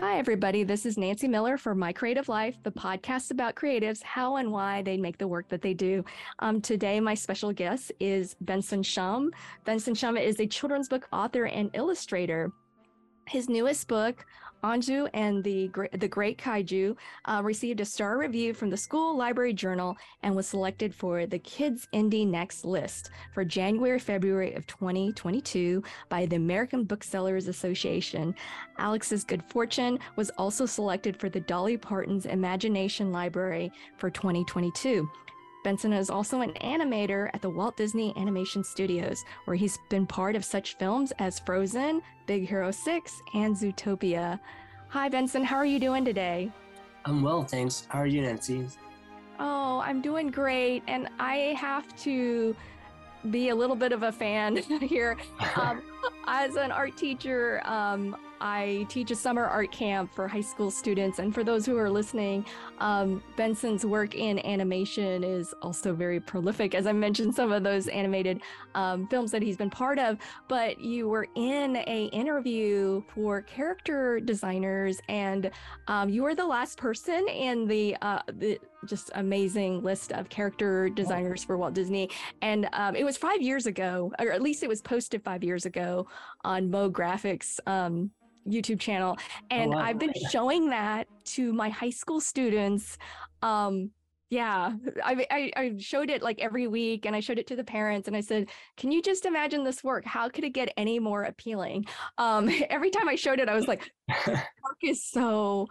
Hi, 0.00 0.18
everybody. 0.18 0.64
This 0.64 0.86
is 0.86 0.98
Nancy 0.98 1.28
Miller 1.28 1.56
for 1.56 1.72
My 1.72 1.92
Creative 1.92 2.28
Life, 2.28 2.56
the 2.64 2.72
podcast 2.72 3.30
about 3.30 3.54
creatives, 3.54 4.02
how 4.02 4.36
and 4.36 4.50
why 4.50 4.82
they 4.82 4.96
make 4.96 5.18
the 5.18 5.28
work 5.28 5.48
that 5.50 5.62
they 5.62 5.72
do. 5.72 6.04
Um, 6.40 6.60
today, 6.60 6.98
my 6.98 7.14
special 7.14 7.52
guest 7.52 7.92
is 8.00 8.34
Benson 8.40 8.82
Shum. 8.82 9.30
Benson 9.64 9.94
Shum 9.94 10.16
is 10.16 10.40
a 10.40 10.48
children's 10.48 10.88
book 10.88 11.06
author 11.12 11.44
and 11.44 11.70
illustrator. 11.74 12.50
His 13.28 13.48
newest 13.48 13.86
book, 13.86 14.26
Anzu 14.64 15.10
and 15.12 15.44
the 15.44 15.70
the 15.92 16.08
Great 16.08 16.38
Kaiju, 16.38 16.96
uh, 17.26 17.42
received 17.44 17.80
a 17.80 17.84
star 17.84 18.16
review 18.18 18.54
from 18.54 18.70
the 18.70 18.76
School 18.78 19.14
Library 19.14 19.52
Journal 19.52 19.94
and 20.22 20.34
was 20.34 20.46
selected 20.46 20.94
for 20.94 21.26
the 21.26 21.38
Kids 21.38 21.86
Indie 21.92 22.26
Next 22.26 22.64
list 22.64 23.10
for 23.34 23.44
January 23.44 23.98
February 23.98 24.54
of 24.54 24.66
2022 24.66 25.82
by 26.08 26.24
the 26.24 26.36
American 26.36 26.84
Booksellers 26.84 27.46
Association. 27.46 28.34
Alex's 28.78 29.22
Good 29.22 29.42
Fortune 29.50 29.98
was 30.16 30.30
also 30.38 30.64
selected 30.64 31.14
for 31.14 31.28
the 31.28 31.40
Dolly 31.40 31.76
Parton's 31.76 32.24
Imagination 32.24 33.12
Library 33.12 33.70
for 33.98 34.08
2022. 34.08 35.06
Benson 35.64 35.94
is 35.94 36.10
also 36.10 36.42
an 36.42 36.52
animator 36.60 37.30
at 37.32 37.40
the 37.40 37.48
Walt 37.48 37.76
Disney 37.76 38.12
Animation 38.18 38.62
Studios, 38.62 39.24
where 39.46 39.56
he's 39.56 39.78
been 39.88 40.06
part 40.06 40.36
of 40.36 40.44
such 40.44 40.76
films 40.76 41.10
as 41.18 41.40
Frozen, 41.40 42.02
Big 42.26 42.46
Hero 42.46 42.70
6, 42.70 43.22
and 43.32 43.56
Zootopia. 43.56 44.38
Hi, 44.94 45.08
Benson. 45.08 45.42
How 45.42 45.56
are 45.56 45.66
you 45.66 45.80
doing 45.80 46.04
today? 46.04 46.52
I'm 47.04 47.20
well, 47.20 47.42
thanks. 47.42 47.84
How 47.88 47.98
are 47.98 48.06
you, 48.06 48.22
Nancy? 48.22 48.64
Oh, 49.40 49.80
I'm 49.80 50.00
doing 50.00 50.28
great. 50.28 50.84
And 50.86 51.08
I 51.18 51.56
have 51.58 51.96
to 52.04 52.54
be 53.28 53.48
a 53.48 53.54
little 53.56 53.74
bit 53.74 53.90
of 53.90 54.04
a 54.04 54.12
fan 54.12 54.56
here. 54.80 55.16
Um, 55.56 55.82
as 56.28 56.54
an 56.54 56.70
art 56.70 56.96
teacher, 56.96 57.60
um, 57.64 58.16
I 58.44 58.84
teach 58.90 59.10
a 59.10 59.16
summer 59.16 59.46
art 59.46 59.72
camp 59.72 60.14
for 60.14 60.28
high 60.28 60.42
school 60.42 60.70
students. 60.70 61.18
And 61.18 61.32
for 61.34 61.42
those 61.42 61.64
who 61.64 61.78
are 61.78 61.88
listening, 61.88 62.44
um, 62.78 63.22
Benson's 63.36 63.86
work 63.86 64.14
in 64.14 64.38
animation 64.44 65.24
is 65.24 65.54
also 65.62 65.94
very 65.94 66.20
prolific. 66.20 66.74
As 66.74 66.86
I 66.86 66.92
mentioned, 66.92 67.34
some 67.34 67.52
of 67.52 67.62
those 67.62 67.88
animated 67.88 68.42
um, 68.74 69.08
films 69.08 69.30
that 69.30 69.40
he's 69.40 69.56
been 69.56 69.70
part 69.70 69.98
of. 69.98 70.18
But 70.46 70.78
you 70.78 71.08
were 71.08 71.26
in 71.36 71.76
a 71.76 72.10
interview 72.12 73.02
for 73.14 73.40
character 73.40 74.20
designers, 74.20 75.00
and 75.08 75.50
um, 75.88 76.10
you 76.10 76.22
were 76.22 76.34
the 76.34 76.46
last 76.46 76.76
person 76.76 77.26
in 77.28 77.66
the 77.66 77.96
uh, 78.02 78.20
the 78.30 78.58
just 78.84 79.10
amazing 79.14 79.82
list 79.82 80.12
of 80.12 80.28
character 80.28 80.90
designers 80.90 81.42
for 81.42 81.56
Walt 81.56 81.72
Disney. 81.72 82.10
And 82.42 82.68
um, 82.74 82.94
it 82.94 83.04
was 83.04 83.16
five 83.16 83.40
years 83.40 83.64
ago, 83.64 84.12
or 84.18 84.32
at 84.32 84.42
least 84.42 84.62
it 84.62 84.68
was 84.68 84.82
posted 84.82 85.24
five 85.24 85.42
years 85.42 85.64
ago 85.64 86.06
on 86.44 86.70
Mo 86.70 86.90
Graphics. 86.90 87.58
Um, 87.66 88.10
YouTube 88.46 88.80
channel. 88.80 89.16
And 89.50 89.74
oh, 89.74 89.78
wow. 89.78 89.84
I've 89.84 89.98
been 89.98 90.12
showing 90.30 90.70
that 90.70 91.06
to 91.26 91.52
my 91.52 91.68
high 91.68 91.90
school 91.90 92.20
students. 92.20 92.98
Um, 93.42 93.90
yeah, 94.30 94.72
I, 95.04 95.26
I, 95.30 95.52
I 95.56 95.74
showed 95.78 96.10
it 96.10 96.22
like 96.22 96.40
every 96.40 96.66
week 96.66 97.06
and 97.06 97.14
I 97.14 97.20
showed 97.20 97.38
it 97.38 97.46
to 97.48 97.56
the 97.56 97.64
parents 97.64 98.08
and 98.08 98.16
I 98.16 98.20
said, 98.20 98.48
can 98.76 98.90
you 98.90 99.02
just 99.02 99.26
imagine 99.26 99.62
this 99.64 99.84
work? 99.84 100.04
How 100.04 100.28
could 100.28 100.44
it 100.44 100.50
get 100.50 100.72
any 100.76 100.98
more 100.98 101.22
appealing? 101.22 101.84
Um, 102.18 102.50
every 102.70 102.90
time 102.90 103.08
I 103.08 103.14
showed 103.14 103.38
it, 103.38 103.48
I 103.48 103.54
was 103.54 103.68
like, 103.68 103.88
work 104.26 104.78
is 104.82 105.04
so 105.04 105.68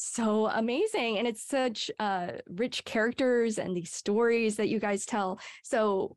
so 0.00 0.46
amazing 0.46 1.18
and 1.18 1.26
it's 1.26 1.42
such 1.42 1.90
uh, 1.98 2.28
rich 2.48 2.84
characters 2.84 3.58
and 3.58 3.76
these 3.76 3.92
stories 3.92 4.54
that 4.54 4.68
you 4.68 4.78
guys 4.78 5.04
tell 5.04 5.40
so 5.64 6.16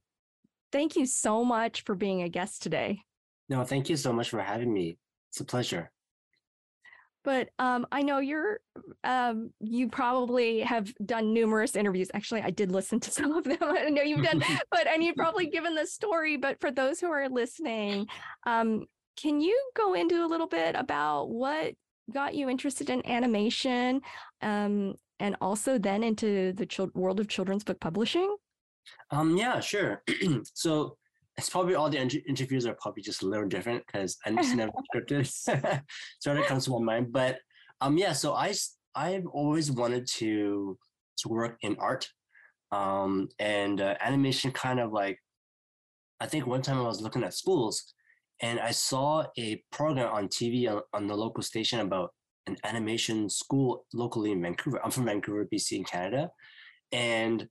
thank 0.72 0.96
you 0.96 1.04
so 1.04 1.44
much 1.44 1.82
for 1.82 1.96
being 1.96 2.22
a 2.22 2.30
guest 2.30 2.62
today 2.62 3.02
no 3.50 3.64
thank 3.64 3.90
you 3.90 3.98
so 3.98 4.14
much 4.14 4.30
for 4.30 4.40
having 4.40 4.72
me 4.72 5.00
it's 5.32 5.40
a 5.40 5.46
pleasure. 5.46 5.90
But 7.24 7.50
um, 7.58 7.88
I 7.92 8.02
know 8.02 8.20
you're, 8.20 8.60
um, 9.04 9.52
you 9.62 9.88
probably 9.88 10.60
have 10.62 10.94
done 11.06 11.34
numerous 11.34 11.76
interviews. 11.76 12.10
Actually, 12.14 12.42
I 12.42 12.50
did 12.50 12.72
listen 12.72 13.00
to 13.00 13.12
some 13.20 13.32
of 13.32 13.46
them. 13.46 13.58
I 13.62 13.90
know 13.90 14.02
you've 14.02 14.26
done, 14.26 14.44
but 14.72 14.88
and 14.88 15.04
you've 15.04 15.16
probably 15.16 15.46
given 15.52 15.76
the 15.76 15.88
story. 15.88 16.36
But 16.36 16.60
for 16.60 16.70
those 16.70 17.00
who 17.00 17.08
are 17.12 17.30
listening, 17.30 18.08
um, 18.46 18.86
can 19.18 19.40
you 19.40 19.58
go 19.76 19.94
into 19.94 20.26
a 20.26 20.28
little 20.28 20.48
bit 20.48 20.76
about 20.76 21.30
what 21.30 21.76
got 22.12 22.36
you 22.36 22.50
interested 22.50 22.90
in 22.90 23.06
animation, 23.06 24.02
um, 24.42 24.96
and 25.20 25.38
also 25.40 25.78
then 25.78 26.04
into 26.04 26.52
the 26.54 26.92
world 26.94 27.20
of 27.20 27.30
children's 27.30 27.64
book 27.64 27.80
publishing? 27.80 28.36
Um, 29.12 29.38
yeah, 29.38 29.60
sure. 29.62 30.02
so 30.54 30.98
it's 31.38 31.50
probably 31.50 31.76
all 31.76 31.90
the 31.90 31.98
inter- 31.98 32.20
interviews 32.28 32.66
are 32.66 32.76
probably 32.82 33.04
just 33.04 33.24
a 33.24 33.28
little 33.28 33.48
different 33.48 33.86
because 33.86 34.18
I'm 34.26 34.38
just 34.38 34.56
never 34.56 34.72
scripted. 34.96 35.82
so 36.20 36.36
it 36.36 36.46
comes 36.46 36.66
to 36.66 36.72
my 36.72 36.80
mind. 36.80 37.12
But 37.12 37.40
um, 37.80 37.98
yeah. 37.98 38.14
So 38.14 38.34
I 38.34 38.54
I've 38.96 39.26
always 39.28 39.72
wanted 39.72 40.08
to 40.18 40.78
to 41.20 41.30
work 41.30 41.58
in 41.62 41.78
art, 41.80 42.10
um, 42.72 43.30
and 43.40 43.82
uh, 43.82 43.96
animation. 44.02 44.52
Kind 44.52 44.80
of 44.80 44.92
like, 44.92 45.18
I 46.20 46.26
think 46.26 46.48
one 46.48 46.62
time 46.62 46.80
I 46.80 46.84
was 46.84 47.02
looking 47.02 47.24
at 47.24 47.34
schools, 47.34 47.94
and 48.42 48.60
I 48.60 48.72
saw 48.72 49.26
a 49.38 49.64
program 49.72 50.14
on 50.14 50.28
TV 50.28 50.70
on, 50.70 50.82
on 50.94 51.08
the 51.08 51.16
local 51.16 51.44
station 51.44 51.80
about 51.80 52.14
an 52.48 52.58
animation 52.64 53.30
school 53.30 53.86
locally 53.94 54.32
in 54.32 54.42
Vancouver. 54.42 54.84
I'm 54.84 54.92
from 54.92 55.06
Vancouver, 55.06 55.48
BC, 55.52 55.78
in 55.78 55.84
Canada, 55.84 56.30
and 56.92 57.48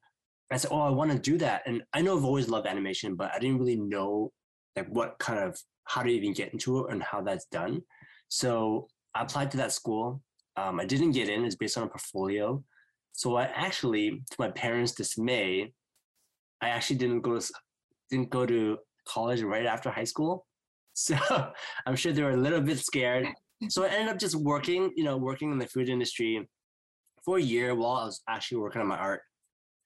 I 0.51 0.57
said, 0.57 0.71
"Oh, 0.73 0.81
I 0.81 0.91
want 0.91 1.13
to 1.13 1.19
do 1.19 1.39
that." 1.39 1.63
And 1.67 1.83
I 1.93 2.03
know 2.03 2.17
I've 2.17 2.25
always 2.25 2.49
loved 2.49 2.67
animation, 2.67 3.15
but 3.15 3.33
I 3.35 3.39
didn't 3.39 3.59
really 3.59 3.77
know 3.77 4.33
like 4.77 4.89
what 4.89 5.19
kind 5.19 5.39
of 5.39 5.59
how 5.85 6.03
to 6.03 6.09
even 6.09 6.33
get 6.33 6.53
into 6.53 6.79
it 6.79 6.93
and 6.93 7.03
how 7.03 7.21
that's 7.21 7.47
done. 7.47 7.83
So 8.29 8.89
I 9.15 9.23
applied 9.23 9.51
to 9.53 9.57
that 9.59 9.73
school. 9.73 10.23
Um, 10.57 10.81
I 10.81 10.85
didn't 10.85 11.13
get 11.13 11.29
in. 11.29 11.45
It's 11.45 11.57
based 11.57 11.77
on 11.77 11.85
a 11.85 11.89
portfolio. 11.89 12.63
So 13.13 13.37
I 13.37 13.45
actually, 13.45 14.11
to 14.11 14.37
my 14.39 14.51
parents' 14.51 14.93
dismay, 14.93 15.73
I 16.61 16.69
actually 16.69 16.97
didn't 16.97 17.23
go 17.23 17.39
to 17.39 17.53
didn't 18.11 18.31
go 18.31 18.47
to 18.47 18.79
college 19.07 19.43
right 19.43 19.67
after 19.67 19.91
high 19.91 20.05
school. 20.05 20.47
So 20.93 21.17
I'm 21.87 21.97
sure 21.97 22.13
they 22.13 22.23
were 22.23 22.33
a 22.33 22.37
little 22.37 22.61
bit 22.61 22.79
scared. 22.79 23.27
So 23.69 23.85
I 23.85 23.89
ended 23.89 24.09
up 24.09 24.19
just 24.19 24.35
working, 24.35 24.91
you 24.97 25.05
know, 25.05 25.17
working 25.17 25.51
in 25.53 25.59
the 25.59 25.67
food 25.67 25.89
industry 25.89 26.47
for 27.25 27.39
a 27.39 27.43
year 27.43 27.75
while 27.75 27.97
I 27.97 28.05
was 28.07 28.21
actually 28.29 28.59
working 28.59 28.83
on 28.83 28.89
my 28.89 28.99
art 28.99 29.23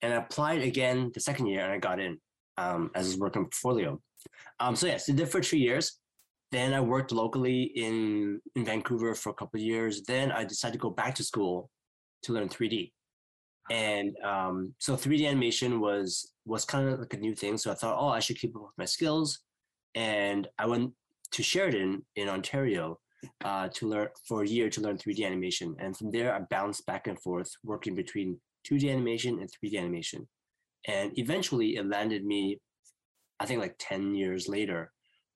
and 0.05 0.13
I 0.13 0.19
applied 0.19 0.61
again 0.61 1.11
the 1.15 1.21
second 1.21 1.47
year 1.47 1.63
and 1.65 1.73
I 1.73 1.79
got 1.79 1.99
in 1.99 2.19
um, 2.59 2.91
as 2.95 3.15
a 3.15 3.19
working 3.19 3.45
portfolio. 3.45 3.99
Um, 4.61 4.77
so 4.77 4.87
yes, 4.87 5.09
I 5.09 5.15
did 5.15 5.31
for 5.31 5.41
two 5.41 5.57
years. 5.59 5.99
Then 6.53 6.75
I 6.75 6.81
worked 6.81 7.11
locally 7.11 7.63
in, 7.75 8.39
in 8.55 8.65
Vancouver 8.67 9.15
for 9.15 9.31
a 9.31 9.35
couple 9.35 9.59
of 9.59 9.65
years. 9.65 10.03
Then 10.03 10.31
I 10.31 10.45
decided 10.45 10.75
to 10.75 10.79
go 10.79 10.91
back 10.91 11.15
to 11.15 11.25
school 11.25 11.71
to 12.25 12.35
learn 12.35 12.51
3D. 12.51 12.93
And 13.71 14.15
um, 14.23 14.75
so 14.79 14.95
3D 14.95 15.27
animation 15.27 15.81
was 15.81 16.33
was 16.45 16.67
kind 16.67 16.87
of 16.87 17.01
like 17.01 17.15
a 17.15 17.19
new 17.19 17.35
thing. 17.35 17.57
So 17.57 17.73
I 17.73 17.75
thought, 17.75 17.97
oh, 17.99 18.09
I 18.09 18.21
should 18.21 18.39
keep 18.39 18.55
up 18.55 18.63
with 18.63 18.77
my 18.77 18.85
skills. 18.85 19.41
And 19.95 20.47
I 20.59 20.67
went 20.67 20.93
to 21.33 21.43
Sheridan 21.43 22.05
in 22.17 22.29
Ontario 22.29 22.99
uh, 23.43 23.69
to 23.69 23.89
learn 23.89 24.09
for 24.29 24.43
a 24.43 24.47
year 24.47 24.69
to 24.69 24.83
learn 24.83 24.99
3D 24.99 25.25
animation. 25.25 25.75
And 25.79 25.97
from 25.97 26.11
there, 26.11 26.35
I 26.35 26.41
bounced 26.41 26.85
back 26.85 27.07
and 27.07 27.19
forth, 27.23 27.51
working 27.65 27.95
between 27.95 28.39
2D 28.71 28.91
animation 28.91 29.39
and 29.41 29.49
3D 29.49 29.79
animation. 29.79 30.29
And 30.87 31.13
eventually 31.19 31.77
it 31.77 31.87
landed 31.87 32.25
me, 32.25 32.61
I 33.41 33.47
think 33.47 33.61
like 33.61 33.77
10 33.79 34.15
years 34.15 34.49
later, 34.49 34.93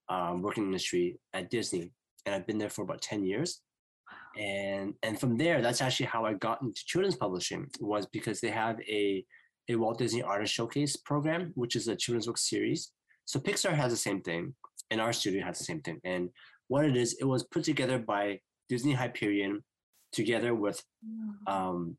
um, 0.09 0.43
working 0.43 0.65
in 0.65 0.71
the 0.71 0.75
industry 0.75 1.19
at 1.35 1.51
Disney. 1.51 1.93
And 2.27 2.35
I've 2.35 2.47
been 2.47 2.59
there 2.59 2.71
for 2.71 2.83
about 2.83 3.03
10 3.03 3.25
years. 3.25 3.61
And 4.39 4.95
and 5.03 5.19
from 5.19 5.37
there, 5.37 5.61
that's 5.61 5.83
actually 5.83 6.07
how 6.07 6.25
I 6.25 6.35
got 6.35 6.63
into 6.63 6.85
children's 6.87 7.17
publishing 7.17 7.67
was 7.81 8.07
because 8.07 8.41
they 8.41 8.51
have 8.51 8.79
a, 8.89 9.25
a 9.69 9.75
Walt 9.77 9.99
Disney 9.99 10.23
Artist 10.23 10.55
Showcase 10.55 10.97
program, 10.97 11.53
which 11.55 11.77
is 11.77 11.89
a 11.89 11.97
children's 11.97 12.27
book 12.27 12.39
series. 12.39 12.93
So 13.25 13.41
Pixar 13.41 13.73
has 13.73 13.91
the 13.91 13.97
same 13.97 14.23
thing, 14.23 14.55
and 14.91 15.01
our 15.01 15.13
studio 15.13 15.45
has 15.45 15.59
the 15.59 15.65
same 15.65 15.81
thing. 15.81 16.01
And 16.05 16.31
what 16.69 16.85
it 16.85 16.97
is, 16.97 17.17
it 17.21 17.25
was 17.25 17.43
put 17.45 17.65
together 17.65 17.99
by 17.99 18.41
Disney 18.69 18.93
Hyperion 18.93 19.65
together 20.13 20.55
with 20.55 20.83
um, 21.47 21.97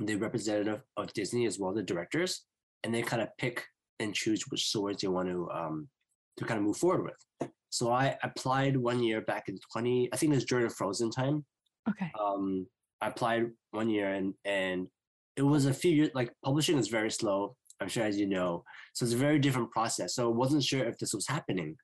the 0.00 0.16
representative 0.16 0.82
of 0.96 1.12
Disney 1.12 1.46
as 1.46 1.58
well, 1.58 1.70
as 1.70 1.76
the 1.76 1.82
directors, 1.82 2.44
and 2.84 2.94
they 2.94 3.02
kind 3.02 3.22
of 3.22 3.28
pick 3.38 3.64
and 4.00 4.14
choose 4.14 4.44
which 4.48 4.66
stories 4.66 4.98
they 4.98 5.08
want 5.08 5.28
to 5.28 5.48
um, 5.50 5.88
to 6.36 6.44
kind 6.44 6.58
of 6.58 6.64
move 6.64 6.76
forward 6.76 7.04
with. 7.04 7.50
So 7.70 7.92
I 7.92 8.16
applied 8.22 8.76
one 8.76 9.02
year 9.02 9.20
back 9.20 9.48
in 9.48 9.58
20, 9.72 10.08
I 10.12 10.16
think 10.16 10.32
it 10.32 10.36
was 10.36 10.44
during 10.44 10.66
the 10.66 10.74
Frozen 10.74 11.10
time. 11.10 11.44
Okay. 11.88 12.10
Um, 12.18 12.66
I 13.00 13.08
applied 13.08 13.46
one 13.72 13.90
year 13.90 14.12
and 14.12 14.34
and 14.44 14.88
it 15.36 15.42
was 15.42 15.66
a 15.66 15.74
few 15.74 15.92
years 15.92 16.10
like 16.14 16.32
publishing 16.44 16.78
is 16.78 16.88
very 16.88 17.10
slow. 17.10 17.54
I'm 17.80 17.88
sure 17.88 18.04
as 18.04 18.18
you 18.18 18.26
know, 18.26 18.64
so 18.92 19.04
it's 19.04 19.14
a 19.14 19.18
very 19.18 19.38
different 19.38 19.70
process. 19.70 20.14
So 20.14 20.28
I 20.28 20.34
wasn't 20.34 20.64
sure 20.64 20.84
if 20.84 20.98
this 20.98 21.14
was 21.14 21.28
happening, 21.28 21.76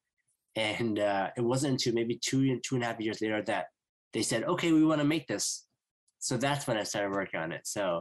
and 0.56 0.99
uh, 0.99 1.31
it 1.37 1.40
wasn't 1.40 1.72
until 1.75 1.94
maybe 1.94 2.19
two 2.20 2.40
and 2.40 2.61
two 2.64 2.75
and 2.75 2.82
a 2.82 2.88
half 2.88 3.00
years 3.00 3.20
later 3.22 3.43
that 3.43 3.66
they 4.12 4.22
said, 4.22 4.43
okay, 4.43 4.72
we 4.72 4.84
want 4.84 5.00
to 5.00 5.06
make 5.06 5.28
this 5.28 5.66
so 6.25 6.38
that's 6.38 6.67
when 6.67 6.79
I 6.79 6.85
started 6.85 7.12
working 7.12 7.38
on 7.38 7.53
it. 7.53 7.67
So 7.67 8.00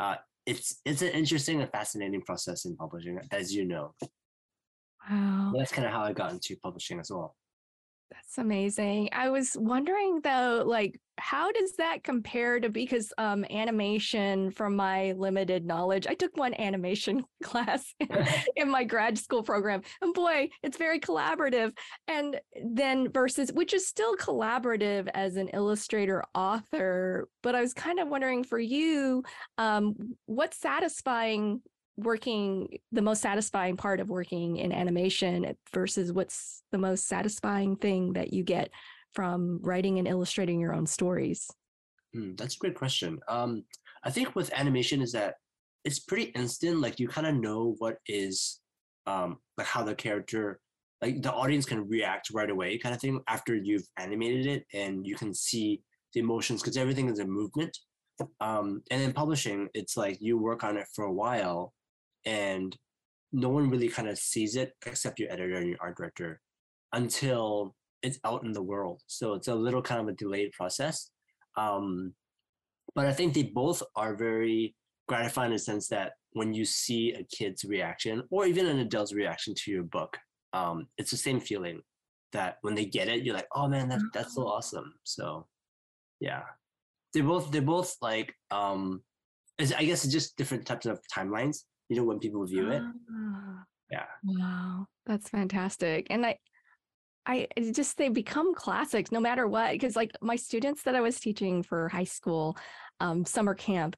uh, 0.00 0.16
it's 0.44 0.80
it's 0.84 1.02
an 1.02 1.10
interesting 1.10 1.60
and 1.60 1.70
fascinating 1.70 2.22
process 2.22 2.64
in 2.64 2.74
publishing, 2.74 3.20
as 3.30 3.54
you 3.54 3.64
know. 3.64 3.94
Wow. 5.08 5.52
That's 5.56 5.70
kind 5.70 5.86
of 5.86 5.92
how 5.92 6.02
I 6.02 6.12
got 6.12 6.32
into 6.32 6.56
publishing 6.56 6.98
as 6.98 7.12
well. 7.12 7.36
That's 8.10 8.38
amazing. 8.38 9.10
I 9.12 9.30
was 9.30 9.56
wondering 9.56 10.20
though, 10.22 10.64
like, 10.66 11.00
how 11.18 11.52
does 11.52 11.76
that 11.76 12.02
compare 12.02 12.58
to 12.58 12.68
because 12.68 13.12
um, 13.18 13.44
animation, 13.50 14.50
from 14.50 14.74
my 14.74 15.12
limited 15.12 15.64
knowledge, 15.64 16.06
I 16.08 16.14
took 16.14 16.36
one 16.36 16.54
animation 16.54 17.24
class 17.42 17.94
in 18.56 18.70
my 18.70 18.84
grad 18.84 19.18
school 19.18 19.42
program, 19.42 19.82
and 20.00 20.12
boy, 20.14 20.48
it's 20.62 20.78
very 20.78 20.98
collaborative. 20.98 21.72
And 22.08 22.40
then 22.64 23.12
versus, 23.12 23.52
which 23.52 23.74
is 23.74 23.86
still 23.86 24.16
collaborative 24.16 25.08
as 25.14 25.36
an 25.36 25.48
illustrator 25.48 26.24
author, 26.34 27.28
but 27.42 27.54
I 27.54 27.60
was 27.60 27.74
kind 27.74 28.00
of 28.00 28.08
wondering 28.08 28.42
for 28.42 28.58
you, 28.58 29.22
um, 29.58 29.94
what's 30.26 30.58
satisfying 30.58 31.60
working 32.04 32.78
the 32.92 33.02
most 33.02 33.22
satisfying 33.22 33.76
part 33.76 34.00
of 34.00 34.08
working 34.08 34.56
in 34.56 34.72
animation 34.72 35.56
versus 35.72 36.12
what's 36.12 36.62
the 36.72 36.78
most 36.78 37.06
satisfying 37.06 37.76
thing 37.76 38.14
that 38.14 38.32
you 38.32 38.42
get 38.42 38.70
from 39.14 39.60
writing 39.62 39.98
and 39.98 40.08
illustrating 40.08 40.60
your 40.60 40.74
own 40.74 40.86
stories? 40.86 41.50
Hmm, 42.14 42.34
that's 42.36 42.56
a 42.56 42.58
great 42.58 42.74
question. 42.74 43.18
Um, 43.28 43.64
I 44.04 44.10
think 44.10 44.34
with 44.34 44.52
animation 44.52 45.02
is 45.02 45.12
that 45.12 45.34
it's 45.84 45.98
pretty 45.98 46.24
instant. 46.34 46.80
Like 46.80 46.98
you 46.98 47.08
kind 47.08 47.26
of 47.26 47.34
know 47.34 47.74
what 47.78 47.98
is 48.06 48.60
um, 49.06 49.38
like 49.56 49.66
how 49.66 49.82
the 49.82 49.94
character, 49.94 50.60
like 51.00 51.22
the 51.22 51.32
audience 51.32 51.64
can 51.64 51.88
react 51.88 52.30
right 52.32 52.50
away, 52.50 52.78
kind 52.78 52.94
of 52.94 53.00
thing 53.00 53.20
after 53.28 53.54
you've 53.54 53.86
animated 53.98 54.46
it, 54.46 54.64
and 54.74 55.06
you 55.06 55.16
can 55.16 55.34
see 55.34 55.82
the 56.14 56.20
emotions 56.20 56.62
because 56.62 56.76
everything 56.76 57.08
is 57.08 57.18
a 57.18 57.24
movement. 57.24 57.76
Um, 58.40 58.82
and 58.90 59.00
in 59.00 59.12
publishing, 59.12 59.68
it's 59.72 59.96
like 59.96 60.18
you 60.20 60.36
work 60.36 60.62
on 60.62 60.76
it 60.76 60.86
for 60.94 61.04
a 61.04 61.12
while, 61.12 61.72
and 62.24 62.76
no 63.32 63.48
one 63.48 63.70
really 63.70 63.88
kind 63.88 64.08
of 64.08 64.18
sees 64.18 64.56
it 64.56 64.72
except 64.86 65.18
your 65.18 65.30
editor 65.30 65.56
and 65.56 65.68
your 65.68 65.78
art 65.80 65.96
director 65.96 66.40
until 66.92 67.74
it's 68.02 68.18
out 68.24 68.44
in 68.44 68.52
the 68.52 68.62
world. 68.62 69.02
So 69.06 69.34
it's 69.34 69.48
a 69.48 69.54
little 69.54 69.82
kind 69.82 70.00
of 70.00 70.08
a 70.08 70.12
delayed 70.12 70.52
process. 70.52 71.10
Um, 71.56 72.14
but 72.94 73.06
I 73.06 73.12
think 73.12 73.34
they 73.34 73.44
both 73.44 73.82
are 73.94 74.16
very 74.16 74.74
gratifying 75.06 75.50
in 75.50 75.56
the 75.56 75.58
sense 75.58 75.88
that 75.88 76.12
when 76.32 76.54
you 76.54 76.64
see 76.64 77.12
a 77.12 77.24
kid's 77.36 77.64
reaction 77.64 78.22
or 78.30 78.46
even 78.46 78.66
an 78.66 78.78
adult's 78.78 79.12
reaction 79.12 79.54
to 79.54 79.70
your 79.70 79.82
book, 79.84 80.16
um, 80.52 80.86
it's 80.98 81.10
the 81.10 81.16
same 81.16 81.40
feeling 81.40 81.80
that 82.32 82.56
when 82.62 82.74
they 82.74 82.84
get 82.84 83.08
it, 83.08 83.24
you're 83.24 83.34
like, 83.34 83.48
oh 83.54 83.68
man, 83.68 83.88
that, 83.88 84.00
that's 84.12 84.34
so 84.34 84.46
awesome. 84.46 84.92
So 85.04 85.46
yeah, 86.20 86.42
they're 87.12 87.24
both, 87.24 87.50
they're 87.50 87.62
both 87.62 87.96
like, 88.00 88.34
um, 88.50 89.02
I 89.58 89.84
guess 89.84 90.04
it's 90.04 90.12
just 90.12 90.36
different 90.36 90.66
types 90.66 90.86
of 90.86 91.00
timelines 91.14 91.58
you 91.90 91.96
know, 91.96 92.04
when 92.04 92.20
people 92.20 92.46
view 92.46 92.70
it. 92.70 92.82
Ah. 92.82 93.64
Yeah. 93.90 94.04
Wow. 94.22 94.86
That's 95.06 95.28
fantastic. 95.28 96.06
And 96.08 96.24
I, 96.24 96.38
I 97.26 97.48
just, 97.72 97.98
they 97.98 98.08
become 98.08 98.54
classics 98.54 99.10
no 99.10 99.18
matter 99.18 99.48
what. 99.48 99.78
Cause 99.80 99.96
like 99.96 100.12
my 100.22 100.36
students 100.36 100.84
that 100.84 100.94
I 100.94 101.00
was 101.00 101.18
teaching 101.18 101.64
for 101.64 101.88
high 101.88 102.04
school 102.04 102.56
um, 103.00 103.24
summer 103.24 103.54
camp, 103.54 103.96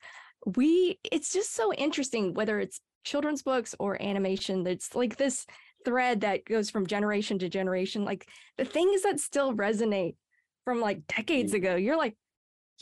we, 0.56 0.99
it's 1.05 1.33
just 1.33 1.55
so 1.55 1.73
interesting, 1.75 2.33
whether 2.33 2.59
it's 2.59 2.81
children's 3.05 3.43
books 3.43 3.75
or 3.79 4.00
animation, 4.03 4.65
that's 4.65 4.95
like 4.95 5.17
this 5.17 5.45
thread 5.85 6.23
that 6.23 6.47
goes 6.47 6.71
from 6.71 6.87
generation 6.87 7.38
to 7.41 7.50
generation. 7.50 8.06
Like 8.06 8.27
the 8.56 8.65
things 8.65 9.03
that 9.03 9.21
still 9.21 9.53
resonate 9.53 10.17
from 10.65 10.81
like 10.81 11.06
decades 11.06 11.53
mm-hmm. 11.53 11.65
ago, 11.65 11.77
you're 11.77 11.99
like, 11.99 12.17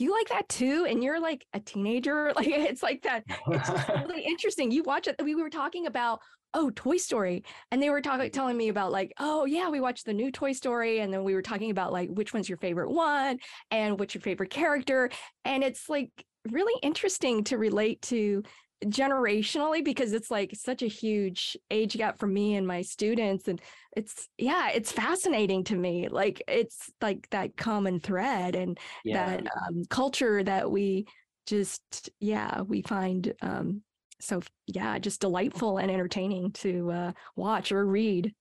you 0.00 0.12
like 0.12 0.28
that 0.28 0.48
too 0.48 0.86
and 0.88 1.02
you're 1.02 1.20
like 1.20 1.46
a 1.52 1.60
teenager? 1.60 2.32
Like 2.40 2.48
it's 2.48 2.82
like 2.82 3.02
that. 3.02 3.24
It's 3.48 3.70
really 4.06 4.22
interesting. 4.22 4.70
You 4.70 4.82
watch 4.82 5.08
it 5.08 5.20
we 5.22 5.34
were 5.34 5.50
talking 5.50 5.86
about 5.86 6.20
oh 6.54 6.70
toy 6.74 6.96
story 6.96 7.44
and 7.70 7.82
they 7.82 7.90
were 7.90 8.00
talking 8.00 8.30
telling 8.30 8.56
me 8.56 8.68
about 8.68 8.90
like 8.90 9.12
oh 9.18 9.44
yeah 9.44 9.68
we 9.68 9.78
watched 9.78 10.06
the 10.06 10.14
new 10.14 10.32
toy 10.32 10.52
story 10.52 11.00
and 11.00 11.12
then 11.12 11.22
we 11.22 11.34
were 11.34 11.42
talking 11.42 11.70
about 11.70 11.92
like 11.92 12.08
which 12.08 12.32
one's 12.32 12.48
your 12.48 12.58
favorite 12.58 12.90
one 12.90 13.38
and 13.70 13.98
what's 13.98 14.14
your 14.14 14.22
favorite 14.22 14.50
character? 14.50 15.10
And 15.44 15.62
it's 15.62 15.88
like 15.88 16.10
really 16.50 16.78
interesting 16.82 17.44
to 17.44 17.58
relate 17.58 18.00
to 18.02 18.42
generationally 18.86 19.84
because 19.84 20.12
it's 20.12 20.30
like 20.30 20.52
such 20.54 20.82
a 20.82 20.86
huge 20.86 21.56
age 21.70 21.96
gap 21.96 22.18
for 22.18 22.26
me 22.26 22.56
and 22.56 22.66
my 22.66 22.80
students 22.80 23.46
and 23.46 23.60
it's 23.94 24.28
yeah 24.38 24.70
it's 24.70 24.90
fascinating 24.90 25.62
to 25.62 25.76
me 25.76 26.08
like 26.08 26.42
it's 26.48 26.90
like 27.02 27.28
that 27.30 27.56
common 27.56 28.00
thread 28.00 28.54
and 28.54 28.78
yeah. 29.04 29.36
that 29.36 29.46
um, 29.68 29.82
culture 29.90 30.42
that 30.42 30.70
we 30.70 31.06
just 31.46 32.08
yeah 32.20 32.62
we 32.62 32.80
find 32.80 33.34
um 33.42 33.82
so 34.18 34.40
yeah 34.66 34.98
just 34.98 35.20
delightful 35.20 35.78
and 35.78 35.90
entertaining 35.90 36.50
to 36.52 36.90
uh, 36.90 37.12
watch 37.36 37.72
or 37.72 37.84
read 37.84 38.32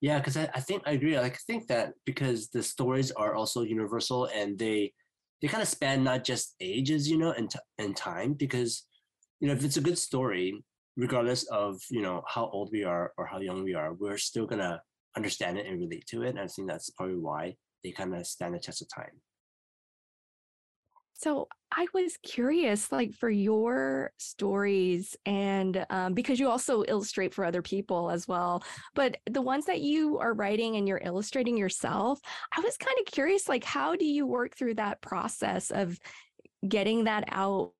yeah 0.00 0.18
because 0.18 0.36
I, 0.36 0.48
I 0.54 0.60
think 0.60 0.82
i 0.86 0.92
agree 0.92 1.18
like 1.18 1.34
i 1.34 1.44
think 1.46 1.68
that 1.68 1.92
because 2.04 2.48
the 2.48 2.64
stories 2.64 3.12
are 3.12 3.34
also 3.34 3.62
universal 3.62 4.26
and 4.34 4.58
they 4.58 4.92
they 5.40 5.46
kind 5.46 5.62
of 5.62 5.68
span 5.68 6.02
not 6.02 6.24
just 6.24 6.56
ages 6.60 7.08
you 7.08 7.16
know 7.16 7.30
and, 7.30 7.48
t- 7.48 7.60
and 7.78 7.96
time 7.96 8.32
because 8.32 8.87
you 9.40 9.48
know, 9.48 9.54
if 9.54 9.64
it's 9.64 9.76
a 9.76 9.82
good 9.82 9.98
story, 9.98 10.62
regardless 10.96 11.44
of, 11.44 11.80
you 11.90 12.02
know, 12.02 12.22
how 12.26 12.48
old 12.50 12.70
we 12.72 12.84
are 12.84 13.12
or 13.16 13.26
how 13.26 13.40
young 13.40 13.62
we 13.62 13.74
are, 13.74 13.94
we're 13.94 14.18
still 14.18 14.46
to 14.48 14.80
understand 15.16 15.58
it 15.58 15.66
and 15.66 15.80
relate 15.80 16.06
to 16.06 16.22
it. 16.22 16.30
And 16.30 16.40
I 16.40 16.46
think 16.46 16.68
that's 16.68 16.90
probably 16.90 17.16
why 17.16 17.54
they 17.84 17.92
kind 17.92 18.14
of 18.14 18.26
stand 18.26 18.54
the 18.54 18.58
test 18.58 18.82
of 18.82 18.88
time. 18.94 19.20
So 21.14 21.48
I 21.72 21.86
was 21.92 22.16
curious, 22.22 22.92
like 22.92 23.12
for 23.12 23.28
your 23.28 24.12
stories, 24.18 25.16
and 25.26 25.84
um, 25.90 26.14
because 26.14 26.38
you 26.38 26.48
also 26.48 26.84
illustrate 26.86 27.34
for 27.34 27.44
other 27.44 27.60
people 27.60 28.08
as 28.08 28.28
well, 28.28 28.62
but 28.94 29.16
the 29.28 29.42
ones 29.42 29.66
that 29.66 29.80
you 29.80 30.18
are 30.18 30.32
writing 30.32 30.76
and 30.76 30.86
you're 30.86 31.02
illustrating 31.04 31.56
yourself, 31.56 32.20
I 32.56 32.60
was 32.60 32.76
kind 32.76 32.96
of 33.00 33.12
curious, 33.12 33.48
like 33.48 33.64
how 33.64 33.96
do 33.96 34.04
you 34.04 34.28
work 34.28 34.56
through 34.56 34.74
that 34.74 35.00
process 35.00 35.72
of 35.72 35.98
getting 36.68 37.04
that 37.04 37.24
out 37.32 37.72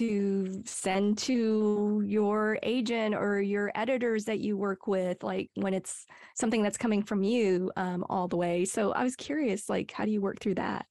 to 0.00 0.62
send 0.64 1.18
to 1.18 2.02
your 2.06 2.58
agent 2.62 3.14
or 3.14 3.38
your 3.42 3.70
editors 3.74 4.24
that 4.24 4.40
you 4.40 4.56
work 4.56 4.86
with 4.86 5.22
like 5.22 5.50
when 5.56 5.74
it's 5.74 6.06
something 6.34 6.62
that's 6.62 6.78
coming 6.78 7.02
from 7.02 7.22
you 7.22 7.70
um, 7.76 8.02
all 8.08 8.26
the 8.26 8.36
way 8.36 8.64
so 8.64 8.92
i 8.92 9.04
was 9.04 9.14
curious 9.14 9.68
like 9.68 9.90
how 9.92 10.06
do 10.06 10.10
you 10.10 10.22
work 10.22 10.40
through 10.40 10.54
that 10.54 10.86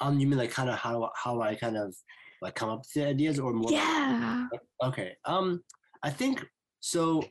um 0.00 0.18
you 0.18 0.26
mean 0.26 0.40
like 0.40 0.50
kind 0.50 0.68
of 0.68 0.76
how 0.76 1.08
how 1.14 1.40
i 1.40 1.54
kind 1.54 1.76
of 1.76 1.94
like 2.42 2.56
come 2.56 2.68
up 2.68 2.80
with 2.80 2.92
the 2.96 3.06
ideas 3.06 3.38
or 3.38 3.52
more 3.52 3.70
yeah 3.70 4.48
okay 4.82 5.14
um 5.26 5.62
i 6.02 6.10
think 6.10 6.44
so 6.80 7.22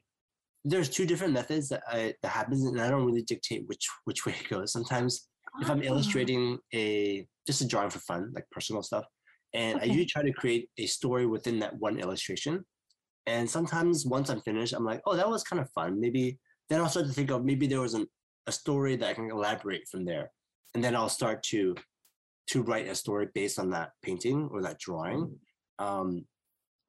there's 0.63 0.89
two 0.89 1.05
different 1.05 1.33
methods 1.33 1.67
that 1.67 1.83
I, 1.89 2.13
that 2.23 2.29
happens 2.29 2.63
and 2.63 2.79
i 2.79 2.89
don't 2.89 3.05
really 3.05 3.23
dictate 3.23 3.63
which 3.67 3.85
which 4.05 4.25
way 4.25 4.33
it 4.39 4.47
goes 4.47 4.71
sometimes 4.71 5.27
oh. 5.57 5.61
if 5.61 5.69
i'm 5.69 5.81
ah. 5.81 5.87
illustrating 5.87 6.57
a 6.73 7.27
just 7.45 7.59
a 7.59 7.67
drawing 7.67 7.89
for 7.89 7.99
fun 7.99 8.31
like 8.33 8.45
personal 8.49 8.81
stuff 8.81 9.03
and 9.55 9.77
okay. 9.77 9.85
I 9.85 9.87
usually 9.87 10.05
try 10.05 10.21
to 10.21 10.33
create 10.33 10.69
a 10.77 10.85
story 10.85 11.25
within 11.25 11.59
that 11.59 11.79
one 11.79 11.97
illustration. 11.97 12.65
And 13.25 13.49
sometimes 13.49 14.05
once 14.05 14.29
I'm 14.29 14.41
finished, 14.41 14.73
I'm 14.73 14.83
like, 14.83 15.01
oh, 15.05 15.15
that 15.15 15.29
was 15.29 15.43
kind 15.43 15.61
of 15.61 15.71
fun. 15.71 15.99
Maybe 15.99 16.37
then 16.69 16.81
I'll 16.81 16.89
start 16.89 17.07
to 17.07 17.13
think 17.13 17.31
of 17.31 17.45
maybe 17.45 17.65
there 17.65 17.79
was 17.79 17.93
an, 17.93 18.05
a 18.47 18.51
story 18.51 18.97
that 18.97 19.09
I 19.09 19.13
can 19.13 19.31
elaborate 19.31 19.87
from 19.87 20.03
there. 20.03 20.29
And 20.73 20.83
then 20.83 20.95
I'll 20.95 21.09
start 21.09 21.41
to 21.43 21.73
to 22.47 22.61
write 22.61 22.87
a 22.87 22.93
story 22.93 23.27
based 23.33 23.57
on 23.57 23.71
that 23.71 23.91
painting 24.03 24.49
or 24.51 24.61
that 24.61 24.77
drawing. 24.77 25.35
Um, 25.79 26.25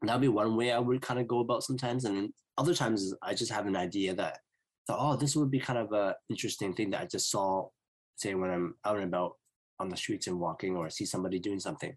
that'll 0.03 0.21
be 0.21 0.29
one 0.29 0.55
way 0.55 0.73
I 0.73 0.79
would 0.79 1.01
kind 1.01 1.21
of 1.21 1.29
go 1.29 1.39
about 1.39 1.63
sometimes. 1.63 2.05
And 2.05 2.17
then 2.17 2.35
other 2.59 2.75
times 2.75 3.15
I 3.23 3.33
just 3.33 3.53
have 3.53 3.67
an 3.67 3.77
idea 3.77 4.13
that 4.15 4.41
thought, 4.87 4.99
oh, 5.01 5.17
this 5.17 5.35
would 5.37 5.51
be 5.51 5.61
kind 5.61 5.79
of 5.79 5.93
a 5.93 6.17
interesting 6.29 6.75
thing 6.75 6.91
that 6.91 7.01
I 7.01 7.07
just 7.07 7.31
saw, 7.31 7.69
say 8.17 8.35
when 8.35 8.51
I'm 8.51 8.75
out 8.85 8.97
and 8.97 9.05
about 9.05 9.35
on 9.79 9.89
the 9.89 9.97
streets 9.97 10.27
and 10.27 10.39
walking 10.39 10.77
or 10.77 10.87
I 10.87 10.91
see 10.91 11.07
somebody 11.07 11.39
doing 11.39 11.61
something 11.61 11.97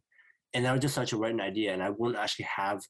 and 0.54 0.68
I 0.68 0.74
would 0.74 0.82
just 0.82 0.94
start 0.94 1.10
to 1.10 1.18
write 1.18 1.34
an 1.34 1.42
idea, 1.42 1.74
and 1.74 1.84
I 1.84 1.90
wouldn't 1.90 2.20
actually 2.20 2.48
have 2.56 2.82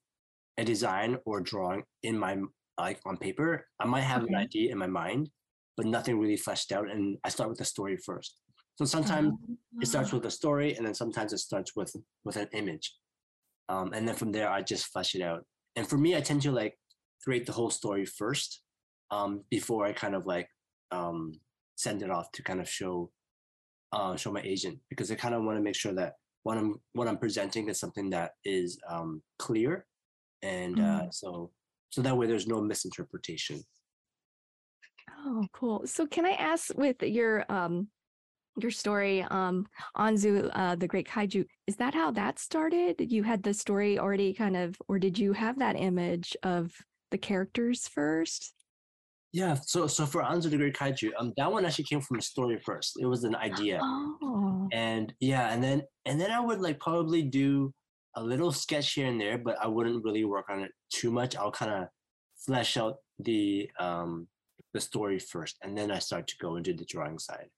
a 0.57 0.63
design 0.63 1.17
or 1.25 1.41
drawing 1.41 1.83
in 2.03 2.17
my 2.17 2.37
like 2.77 2.99
on 3.05 3.17
paper. 3.17 3.65
I 3.79 3.85
might 3.85 4.01
have 4.01 4.23
okay. 4.23 4.33
an 4.33 4.39
idea 4.39 4.71
in 4.71 4.77
my 4.77 4.87
mind, 4.87 5.29
but 5.75 5.85
nothing 5.85 6.19
really 6.19 6.37
fleshed 6.37 6.71
out. 6.71 6.89
And 6.89 7.17
I 7.23 7.29
start 7.29 7.49
with 7.49 7.59
the 7.59 7.65
story 7.65 7.97
first. 7.97 8.35
So 8.75 8.85
sometimes 8.85 9.33
it 9.81 9.87
starts 9.87 10.13
with 10.13 10.25
a 10.25 10.31
story, 10.31 10.75
and 10.75 10.85
then 10.85 10.93
sometimes 10.93 11.33
it 11.33 11.39
starts 11.39 11.75
with 11.75 11.93
with 12.23 12.37
an 12.37 12.47
image, 12.53 12.95
um, 13.67 13.91
and 13.93 14.07
then 14.07 14.15
from 14.15 14.31
there 14.31 14.49
I 14.49 14.61
just 14.61 14.87
flesh 14.87 15.15
it 15.15 15.21
out. 15.21 15.45
And 15.75 15.87
for 15.87 15.97
me, 15.97 16.15
I 16.15 16.21
tend 16.21 16.41
to 16.43 16.51
like 16.51 16.75
create 17.23 17.45
the 17.45 17.51
whole 17.51 17.69
story 17.69 18.05
first 18.05 18.61
um, 19.11 19.43
before 19.49 19.85
I 19.85 19.91
kind 19.91 20.15
of 20.15 20.25
like 20.25 20.47
um, 20.91 21.33
send 21.75 22.01
it 22.01 22.09
off 22.09 22.31
to 22.33 22.43
kind 22.43 22.59
of 22.59 22.69
show 22.69 23.11
uh, 23.91 24.15
show 24.15 24.31
my 24.31 24.41
agent 24.41 24.79
because 24.89 25.11
I 25.11 25.15
kind 25.15 25.35
of 25.35 25.43
want 25.43 25.57
to 25.57 25.63
make 25.63 25.75
sure 25.75 25.93
that 25.95 26.13
what 26.43 26.57
I'm 26.57 26.79
what 26.93 27.07
I'm 27.07 27.17
presenting 27.17 27.69
is 27.69 27.79
something 27.79 28.09
that 28.11 28.31
is 28.45 28.79
um, 28.89 29.21
clear, 29.37 29.85
and 30.41 30.77
mm. 30.77 31.07
uh, 31.07 31.11
so 31.11 31.51
so 31.89 32.01
that 32.01 32.17
way 32.17 32.27
there's 32.27 32.47
no 32.47 32.61
misinterpretation. 32.61 33.61
Oh, 35.25 35.45
cool. 35.53 35.81
So 35.85 36.05
can 36.05 36.25
I 36.25 36.31
ask 36.31 36.75
with 36.77 37.01
your 37.01 37.45
um 37.51 37.87
your 38.61 38.71
story 38.71 39.21
um 39.29 39.65
Anzu 39.95 40.49
uh 40.53 40.75
the 40.75 40.87
great 40.87 41.07
kaiju 41.07 41.45
is 41.67 41.75
that 41.77 41.93
how 41.93 42.11
that 42.11 42.39
started? 42.39 42.95
You 42.99 43.23
had 43.23 43.43
the 43.43 43.53
story 43.53 43.99
already 43.99 44.33
kind 44.33 44.55
of 44.55 44.75
or 44.87 44.99
did 44.99 45.17
you 45.17 45.33
have 45.33 45.59
that 45.59 45.75
image 45.75 46.35
of 46.43 46.71
the 47.11 47.17
characters 47.17 47.87
first? 47.87 48.53
Yeah, 49.31 49.53
so 49.53 49.85
so 49.87 50.05
for 50.07 50.23
Anzu 50.23 50.49
the 50.49 50.57
Great 50.57 50.75
Kaiju, 50.75 51.11
um, 51.19 51.33
that 51.37 51.51
one 51.51 51.63
actually 51.65 51.85
came 51.85 52.01
from 52.01 52.17
a 52.17 52.21
story 52.21 52.59
first. 52.65 52.97
It 52.99 53.05
was 53.05 53.23
an 53.23 53.35
idea, 53.35 53.79
Oh, 53.83 54.67
and 54.71 55.13
yeah, 55.19 55.53
and 55.53 55.63
then 55.63 55.83
and 56.05 56.19
then 56.19 56.31
I 56.31 56.39
would 56.39 56.59
like 56.59 56.79
probably 56.79 57.21
do 57.21 57.71
a 58.15 58.23
little 58.23 58.51
sketch 58.51 58.93
here 58.93 59.05
and 59.07 59.21
there, 59.21 59.37
but 59.37 59.55
I 59.61 59.67
wouldn't 59.67 60.03
really 60.03 60.25
work 60.25 60.45
on 60.49 60.61
it 60.61 60.71
too 60.91 61.11
much. 61.11 61.35
I'll 61.35 61.51
kind 61.51 61.71
of 61.71 61.87
flesh 62.45 62.75
out 62.75 62.95
the 63.19 63.69
um 63.79 64.27
the 64.73 64.81
story 64.81 65.19
first, 65.19 65.57
and 65.61 65.77
then 65.77 65.91
I 65.91 65.99
start 65.99 66.27
to 66.27 66.35
go 66.41 66.55
into 66.55 66.73
the 66.73 66.85
drawing 66.85 67.19
side. 67.19 67.49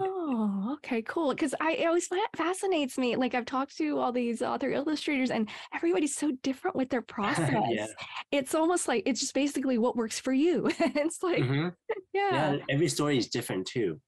Oh, 0.00 0.72
okay, 0.74 1.02
cool. 1.02 1.30
Because 1.30 1.54
I 1.60 1.72
it 1.72 1.86
always 1.86 2.06
fa- 2.06 2.16
fascinates 2.36 2.98
me. 2.98 3.16
Like 3.16 3.34
I've 3.34 3.44
talked 3.44 3.76
to 3.78 3.98
all 3.98 4.12
these 4.12 4.42
author 4.42 4.70
illustrators, 4.70 5.30
and 5.30 5.48
everybody's 5.74 6.14
so 6.16 6.32
different 6.42 6.76
with 6.76 6.90
their 6.90 7.02
process. 7.02 7.48
yeah, 7.70 7.86
It's 8.30 8.54
almost 8.54 8.88
like 8.88 9.04
it's 9.06 9.20
just 9.20 9.34
basically 9.34 9.78
what 9.78 9.96
works 9.96 10.18
for 10.18 10.32
you. 10.32 10.70
it's 10.78 11.22
like, 11.22 11.42
mhm. 11.42 11.74
yeah, 12.12 12.56
yeah. 12.56 12.56
Every 12.68 12.88
story 12.88 13.18
is 13.18 13.28
different 13.28 13.66
too. 13.66 14.00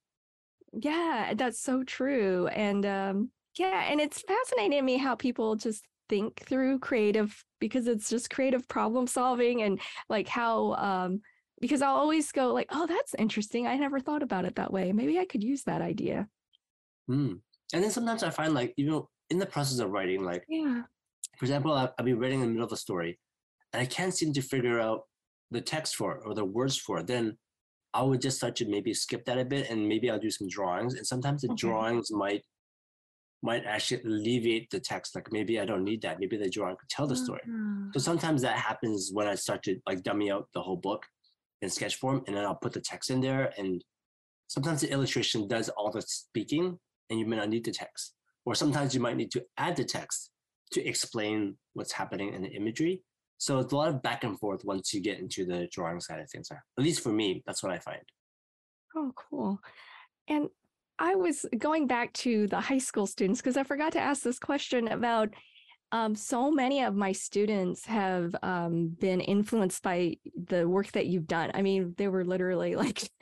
Yeah, 0.73 1.33
that's 1.35 1.59
so 1.59 1.83
true. 1.83 2.47
And 2.47 2.85
um, 2.85 3.31
yeah, 3.57 3.85
and 3.89 4.01
it's 4.01 4.21
fascinating 4.21 4.79
to 4.79 4.81
me 4.81 4.97
how 4.97 5.15
people 5.15 5.55
just 5.55 5.85
think 6.09 6.41
through 6.45 6.79
creative 6.79 7.45
because 7.59 7.87
it's 7.87 8.09
just 8.09 8.29
creative 8.29 8.67
problem 8.67 9.07
solving 9.07 9.61
and 9.61 9.79
like 10.09 10.27
how 10.27 10.73
um 10.73 11.21
because 11.63 11.81
I'll 11.81 11.95
always 11.95 12.29
go 12.33 12.51
like, 12.53 12.67
oh, 12.71 12.85
that's 12.85 13.15
interesting. 13.17 13.67
I 13.67 13.77
never 13.77 14.01
thought 14.01 14.21
about 14.21 14.43
it 14.43 14.55
that 14.55 14.73
way. 14.73 14.91
Maybe 14.91 15.17
I 15.17 15.23
could 15.23 15.41
use 15.41 15.63
that 15.63 15.81
idea. 15.81 16.27
Mm. 17.09 17.39
And 17.73 17.81
then 17.83 17.89
sometimes 17.89 18.21
I 18.21 18.31
find 18.31 18.53
like 18.53 18.73
you 18.75 18.85
know 18.89 19.09
in 19.29 19.37
the 19.39 19.45
process 19.45 19.79
of 19.79 19.89
writing, 19.89 20.21
like 20.25 20.43
Yeah. 20.49 20.81
for 21.37 21.45
example, 21.45 21.71
I'll, 21.71 21.93
I'll 21.97 22.03
be 22.05 22.11
writing 22.21 22.41
in 22.41 22.47
the 22.47 22.51
middle 22.51 22.65
of 22.67 22.73
a 22.73 22.77
story, 22.87 23.17
and 23.71 23.81
I 23.81 23.85
can't 23.85 24.13
seem 24.13 24.33
to 24.33 24.41
figure 24.41 24.81
out 24.81 25.03
the 25.51 25.61
text 25.61 25.95
for 25.95 26.09
it 26.15 26.21
or 26.25 26.33
the 26.35 26.43
words 26.43 26.75
for 26.77 26.99
it. 26.99 27.07
Then 27.07 27.37
I 27.93 28.01
would 28.01 28.19
just 28.21 28.37
start 28.37 28.57
to 28.57 28.65
maybe 28.67 28.93
skip 28.93 29.23
that 29.25 29.37
a 29.39 29.45
bit, 29.45 29.69
and 29.69 29.87
maybe 29.87 30.11
I'll 30.11 30.19
do 30.27 30.31
some 30.31 30.49
drawings. 30.49 30.95
And 30.95 31.07
sometimes 31.07 31.43
the 31.43 31.51
Okay. 31.51 31.61
drawings 31.65 32.11
might 32.11 32.43
might 33.41 33.63
actually 33.65 34.01
alleviate 34.03 34.69
the 34.69 34.79
text. 34.81 35.15
Like 35.15 35.31
maybe 35.31 35.61
I 35.61 35.65
don't 35.65 35.85
need 35.85 36.01
that. 36.01 36.19
Maybe 36.19 36.35
the 36.37 36.49
drawing 36.49 36.75
could 36.77 36.89
tell 36.89 37.07
the 37.07 37.15
story. 37.15 37.41
Ah. 37.49 37.89
So 37.93 37.99
sometimes 38.09 38.41
that 38.41 38.57
happens 38.57 39.11
when 39.13 39.27
I 39.33 39.35
start 39.35 39.63
to 39.63 39.71
like 39.87 40.03
dummy 40.03 40.29
out 40.31 40.47
the 40.53 40.61
whole 40.61 40.77
book 40.89 41.05
in 41.63 41.69
sketch 41.69 41.95
form, 41.95 42.21
and 42.27 42.35
then 42.35 42.43
I'll 42.43 42.55
put 42.55 42.73
the 42.73 42.81
text 42.81 43.09
in 43.09 43.21
there. 43.21 43.51
And 43.57 43.83
sometimes 44.47 44.81
the 44.81 44.91
illustration 44.91 45.47
does 45.47 45.69
all 45.69 45.91
the 45.91 46.01
speaking, 46.01 46.77
and 47.09 47.19
you 47.19 47.25
may 47.25 47.37
not 47.37 47.49
need 47.49 47.65
the 47.65 47.71
text. 47.71 48.13
Or 48.45 48.53
sometimes 48.53 48.93
you 48.93 48.99
might 48.99 49.15
need 49.15 49.31
to 49.31 49.43
add 49.57 49.77
the 49.77 49.85
text 49.85 50.29
to 50.73 50.85
explain 50.85 51.57
what's 51.73 51.93
happening 51.93 52.33
in 52.33 52.41
the 52.41 52.49
imagery. 52.49 53.01
So 53.37 53.59
it's 53.59 53.73
a 53.73 53.75
lot 53.75 53.89
of 53.89 54.03
back 54.03 54.23
and 54.23 54.37
forth 54.39 54.63
once 54.65 54.93
you 54.93 55.01
get 55.01 55.19
into 55.19 55.45
the 55.45 55.67
drawing 55.71 55.99
side 56.01 56.19
of 56.19 56.29
things. 56.29 56.49
At 56.51 56.59
least 56.77 57.01
for 57.01 57.11
me, 57.11 57.41
that's 57.45 57.63
what 57.63 57.71
I 57.71 57.79
find. 57.79 58.01
Oh, 58.95 59.11
cool. 59.15 59.59
And 60.27 60.49
I 60.99 61.15
was 61.15 61.45
going 61.57 61.87
back 61.87 62.13
to 62.13 62.47
the 62.47 62.59
high 62.59 62.77
school 62.77 63.07
students 63.07 63.41
because 63.41 63.57
I 63.57 63.63
forgot 63.63 63.93
to 63.93 63.99
ask 63.99 64.21
this 64.21 64.39
question 64.39 64.89
about 64.89 65.29
um, 65.93 66.15
so 66.15 66.49
many 66.49 66.81
of 66.81 66.95
my 66.95 67.11
students 67.11 67.85
have 67.85 68.35
um, 68.41 68.87
been 68.99 69.21
influenced 69.21 69.83
by 69.83 70.15
the 70.47 70.67
work 70.67 70.91
that 70.93 71.05
you've 71.05 71.27
done. 71.27 71.51
I 71.53 71.61
mean, 71.61 71.93
they 71.99 72.07
were 72.07 72.25
literally 72.25 72.75
like, 72.75 73.07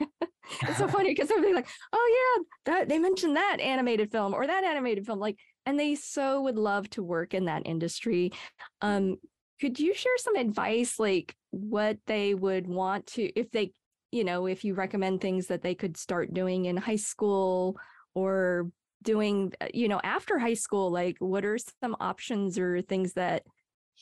it's 0.62 0.78
so 0.78 0.88
funny 0.88 1.10
because 1.10 1.28
they're 1.28 1.54
like, 1.54 1.68
oh 1.92 2.34
yeah, 2.66 2.72
that 2.72 2.88
they 2.88 2.98
mentioned 2.98 3.36
that 3.36 3.58
animated 3.60 4.10
film 4.10 4.32
or 4.32 4.46
that 4.46 4.64
animated 4.64 5.04
film, 5.04 5.18
like, 5.18 5.36
and 5.66 5.78
they 5.78 5.94
so 5.94 6.40
would 6.40 6.56
love 6.56 6.88
to 6.90 7.02
work 7.02 7.34
in 7.34 7.44
that 7.44 7.66
industry. 7.66 8.32
Um, 8.80 9.18
could 9.60 9.78
you 9.78 9.92
share 9.92 10.16
some 10.16 10.36
advice, 10.36 10.98
like 10.98 11.36
what 11.50 11.98
they 12.06 12.32
would 12.34 12.66
want 12.66 13.06
to, 13.08 13.22
if 13.38 13.50
they 13.50 13.72
you 14.12 14.24
know, 14.24 14.46
if 14.46 14.62
you 14.62 14.74
recommend 14.74 15.20
things 15.20 15.46
that 15.46 15.62
they 15.62 15.74
could 15.74 15.96
start 15.96 16.34
doing 16.34 16.66
in 16.66 16.76
high 16.76 16.96
school 16.96 17.78
or 18.14 18.70
doing, 19.02 19.52
uh, 19.60 19.66
you 19.74 19.88
know, 19.88 20.00
after 20.02 20.38
high 20.38 20.54
school, 20.54 20.90
like 20.90 21.16
what 21.18 21.44
are 21.44 21.58
some 21.58 21.96
options 22.00 22.58
or 22.58 22.82
things 22.82 23.14
that 23.14 23.44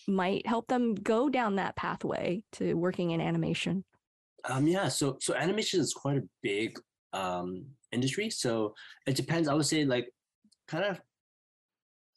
might 0.07 0.47
help 0.47 0.67
them 0.69 0.95
go 0.95 1.29
down 1.29 1.57
that 1.57 1.77
pathway 1.77 2.43
to 2.53 2.75
working 2.75 3.11
in 3.11 3.21
animation? 3.21 3.85
Um, 4.49 4.67
yeah, 4.67 4.89
so 4.89 5.19
so 5.21 5.35
animation 5.35 5.81
is 5.81 5.93
quite 5.93 6.17
a 6.17 6.29
big 6.43 6.79
um, 7.13 7.67
industry. 7.93 8.31
So 8.31 8.75
it 9.07 9.17
depends. 9.17 9.49
I 9.49 9.55
would 9.55 9.67
say 9.67 9.85
like 9.85 10.09
kind 10.69 10.85
of 10.85 11.01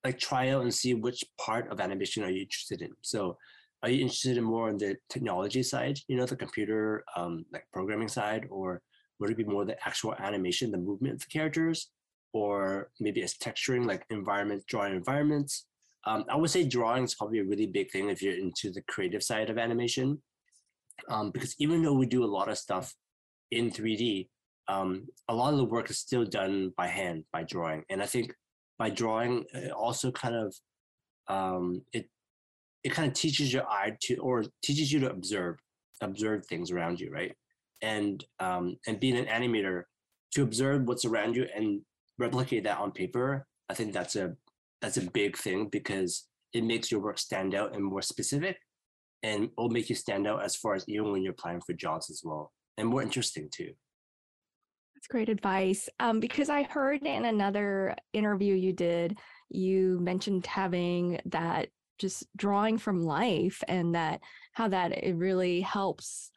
like 0.03 0.19
try 0.19 0.49
out 0.49 0.63
and 0.63 0.73
see 0.73 0.93
which 0.93 1.23
part 1.39 1.69
of 1.69 1.79
animation 1.79 2.23
are 2.23 2.29
you 2.29 2.41
interested 2.41 2.81
in. 2.81 2.91
So 3.01 3.37
are 3.81 3.89
you 3.89 4.01
interested 4.01 4.37
in 4.37 4.43
more 4.43 4.69
on 4.69 4.77
the 4.77 4.95
technology 5.09 5.63
side, 5.63 5.99
you 6.07 6.15
know, 6.15 6.25
the 6.25 6.35
computer 6.35 7.03
um, 7.15 7.45
like 7.51 7.65
programming 7.73 8.07
side, 8.07 8.47
or 8.49 8.81
would 9.19 9.29
it 9.29 9.37
be 9.37 9.43
more 9.43 9.65
the 9.65 9.77
actual 9.85 10.13
animation, 10.15 10.71
the 10.71 10.77
movement 10.77 11.15
of 11.15 11.19
the 11.21 11.27
characters, 11.27 11.89
or 12.33 12.89
maybe 12.99 13.21
it's 13.21 13.37
texturing 13.37 13.85
like 13.85 14.05
environment, 14.09 14.63
drawing 14.67 14.95
environments? 14.95 15.65
Um, 16.05 16.25
I 16.29 16.35
would 16.35 16.49
say 16.49 16.67
drawing 16.67 17.05
is 17.05 17.15
probably 17.15 17.39
a 17.39 17.45
really 17.45 17.67
big 17.67 17.89
thing 17.91 18.09
if 18.09 18.21
you're 18.21 18.37
into 18.37 18.71
the 18.71 18.81
creative 18.89 19.23
side 19.23 19.49
of 19.49 19.57
animation 19.57 20.21
um, 21.09 21.31
because 21.31 21.55
even 21.59 21.81
though 21.81 21.93
we 21.93 22.05
do 22.05 22.23
a 22.23 22.25
lot 22.25 22.49
of 22.49 22.57
stuff 22.57 22.93
in 23.51 23.71
3D, 23.71 24.27
um, 24.67 25.07
a 25.27 25.35
lot 25.35 25.53
of 25.53 25.57
the 25.57 25.65
work 25.65 25.89
is 25.89 25.99
still 25.99 26.25
done 26.25 26.71
by 26.77 26.87
hand, 26.87 27.25
by 27.33 27.43
drawing. 27.43 27.83
And 27.89 28.01
I 28.01 28.05
think 28.05 28.33
by 28.79 28.89
drawing, 28.89 29.45
it 29.53 29.71
also 29.71 30.11
kind 30.11 30.35
of 30.35 30.55
um, 31.27 31.81
it 31.93 32.09
it 32.83 32.91
kind 32.91 33.07
of 33.07 33.13
teaches 33.13 33.53
your 33.53 33.65
eye 33.67 33.95
to 34.01 34.15
or 34.17 34.43
teaches 34.61 34.91
you 34.91 34.99
to 35.01 35.09
observe 35.09 35.57
observe 36.01 36.45
things 36.45 36.71
around 36.71 36.99
you, 36.99 37.11
right? 37.11 37.33
And 37.81 38.23
um, 38.39 38.77
and 38.87 38.99
being 38.99 39.17
an 39.17 39.25
animator, 39.25 39.83
to 40.33 40.43
observe 40.43 40.83
what's 40.83 41.05
around 41.05 41.35
you 41.35 41.45
and 41.55 41.81
replicate 42.23 42.63
that 42.63 42.79
on 42.79 42.91
paper, 42.91 43.45
I 43.69 43.73
think 43.73 43.93
that's 43.93 44.15
a 44.15 44.35
that's 44.81 44.97
a 44.97 45.11
big 45.11 45.37
thing 45.37 45.69
because 45.69 46.27
it 46.53 46.63
makes 46.63 46.91
your 46.91 47.01
work 47.01 47.17
stand 47.17 47.55
out 47.55 47.73
and 47.75 47.83
more 47.83 48.01
specific 48.01 48.57
and 49.23 49.49
will 49.57 49.69
make 49.69 49.89
you 49.89 49.95
stand 49.95 50.27
out 50.27 50.43
as 50.43 50.55
far 50.55 50.75
as 50.75 50.83
even 50.87 51.11
when 51.11 51.21
you're 51.21 51.31
applying 51.31 51.61
for 51.61 51.73
jobs 51.73 52.09
as 52.09 52.21
well 52.23 52.51
and 52.77 52.89
more 52.89 53.01
interesting 53.01 53.47
too 53.51 53.71
That's 54.95 55.07
great 55.07 55.29
advice. 55.29 55.87
Um, 55.99 56.19
because 56.19 56.49
I 56.49 56.63
heard 56.63 57.03
in 57.03 57.25
another 57.25 57.95
interview 58.11 58.55
you 58.55 58.73
did, 58.73 59.17
you 59.49 59.99
mentioned 60.01 60.45
having 60.45 61.19
that 61.25 61.69
just 61.97 62.25
drawing 62.35 62.77
from 62.77 63.01
life 63.01 63.63
and 63.67 63.95
that 63.95 64.19
how 64.51 64.67
that 64.67 64.91
it 64.91 65.15
really 65.15 65.61
helps 65.61 66.31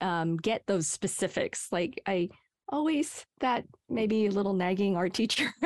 um, 0.00 0.36
get 0.36 0.62
those 0.66 0.88
specifics. 0.88 1.68
Like 1.70 2.02
I 2.06 2.28
always 2.68 3.26
that 3.40 3.64
maybe 3.88 4.26
a 4.26 4.30
little 4.30 4.54
nagging 4.54 4.96
art 4.96 5.12
teacher 5.12 5.52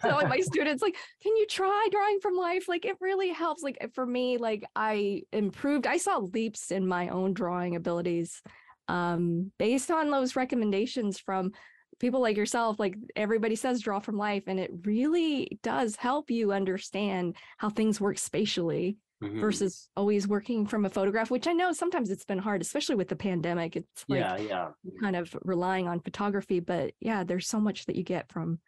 telling 0.00 0.28
my 0.28 0.40
students 0.40 0.82
like 0.82 0.96
can 1.22 1.36
you 1.36 1.46
try 1.46 1.88
drawing 1.90 2.18
from 2.20 2.36
life? 2.36 2.68
Like 2.68 2.84
it 2.84 2.96
really 3.00 3.30
helps 3.30 3.62
like 3.62 3.78
for 3.94 4.04
me 4.04 4.38
like 4.38 4.64
i 4.74 5.22
improved 5.32 5.86
i 5.86 5.96
saw 5.96 6.18
leaps 6.18 6.70
in 6.70 6.86
my 6.86 7.08
own 7.08 7.32
drawing 7.32 7.76
abilities 7.76 8.42
um 8.88 9.50
based 9.58 9.90
on 9.90 10.10
those 10.10 10.36
recommendations 10.36 11.18
from 11.18 11.52
people 12.00 12.20
like 12.20 12.36
yourself 12.36 12.78
like 12.78 12.96
everybody 13.16 13.56
says 13.56 13.80
draw 13.80 13.98
from 13.98 14.16
life 14.16 14.44
and 14.46 14.58
it 14.58 14.70
really 14.84 15.58
does 15.62 15.96
help 15.96 16.30
you 16.30 16.52
understand 16.52 17.36
how 17.58 17.70
things 17.70 18.00
work 18.00 18.18
spatially 18.18 18.96
Mhm. 19.24 19.40
versus 19.40 19.88
always 19.96 20.28
working 20.28 20.66
from 20.66 20.84
a 20.84 20.90
photograph 20.90 21.30
which 21.30 21.46
i 21.46 21.52
know 21.52 21.72
sometimes 21.72 22.10
it's 22.10 22.24
been 22.26 22.38
hard 22.38 22.60
especially 22.60 22.94
with 22.94 23.08
the 23.08 23.16
pandemic 23.16 23.74
it's 23.74 24.04
like 24.06 24.20
yeah 24.20 24.36
yeah. 24.36 24.68
kind 25.00 25.16
of 25.16 25.34
relying 25.42 25.88
on 25.88 26.00
photography 26.00 26.60
but 26.60 26.92
yeah 27.00 27.24
there's 27.24 27.48
so 27.48 27.58
much 27.58 27.86
that 27.86 27.96
you 27.96 28.02
get 28.02 28.30
from 28.30 28.58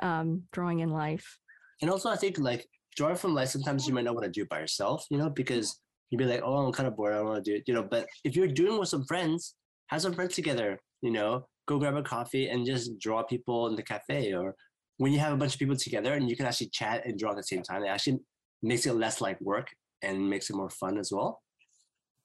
um 0.00 0.42
drawing 0.52 0.80
in 0.80 0.90
life. 0.90 1.38
And 1.80 1.90
also 1.90 2.08
i 2.10 2.16
think 2.16 2.38
like 2.38 2.66
drawing 2.96 3.16
from 3.16 3.34
life 3.34 3.50
sometimes 3.50 3.86
you 3.86 3.94
might 3.94 4.04
not 4.04 4.14
want 4.14 4.24
to 4.24 4.30
do 4.30 4.42
it 4.42 4.48
by 4.48 4.58
yourself 4.58 5.06
you 5.10 5.18
know 5.18 5.30
because 5.30 5.78
you'd 6.10 6.18
be 6.18 6.24
like 6.24 6.42
oh 6.42 6.56
i'm 6.56 6.72
kind 6.72 6.88
of 6.88 6.96
bored 6.96 7.12
i 7.12 7.16
don't 7.18 7.26
want 7.26 7.44
to 7.44 7.50
do 7.50 7.56
it 7.56 7.64
you 7.66 7.74
know 7.74 7.82
but 7.82 8.06
if 8.24 8.34
you're 8.34 8.48
doing 8.48 8.78
with 8.78 8.88
some 8.88 9.04
friends 9.04 9.54
have 9.88 10.00
some 10.00 10.14
friends 10.14 10.34
together 10.34 10.80
you 11.02 11.10
know 11.10 11.46
go 11.66 11.78
grab 11.78 11.94
a 11.94 12.02
coffee 12.02 12.48
and 12.48 12.66
just 12.66 12.98
draw 12.98 13.22
people 13.22 13.68
in 13.68 13.76
the 13.76 13.82
cafe 13.82 14.32
or 14.32 14.54
when 14.98 15.12
you 15.12 15.18
have 15.18 15.32
a 15.32 15.36
bunch 15.36 15.54
of 15.54 15.58
people 15.58 15.76
together 15.76 16.14
and 16.14 16.28
you 16.28 16.36
can 16.36 16.46
actually 16.46 16.68
chat 16.68 17.04
and 17.04 17.18
draw 17.18 17.30
at 17.30 17.36
the 17.36 17.42
same 17.42 17.62
time 17.62 17.82
it 17.84 17.88
actually 17.88 18.18
makes 18.62 18.86
it 18.86 18.94
less 18.94 19.20
like 19.20 19.40
work 19.40 19.68
and 20.04 20.28
makes 20.28 20.50
it 20.50 20.56
more 20.56 20.70
fun 20.70 20.98
as 20.98 21.10
well 21.12 21.42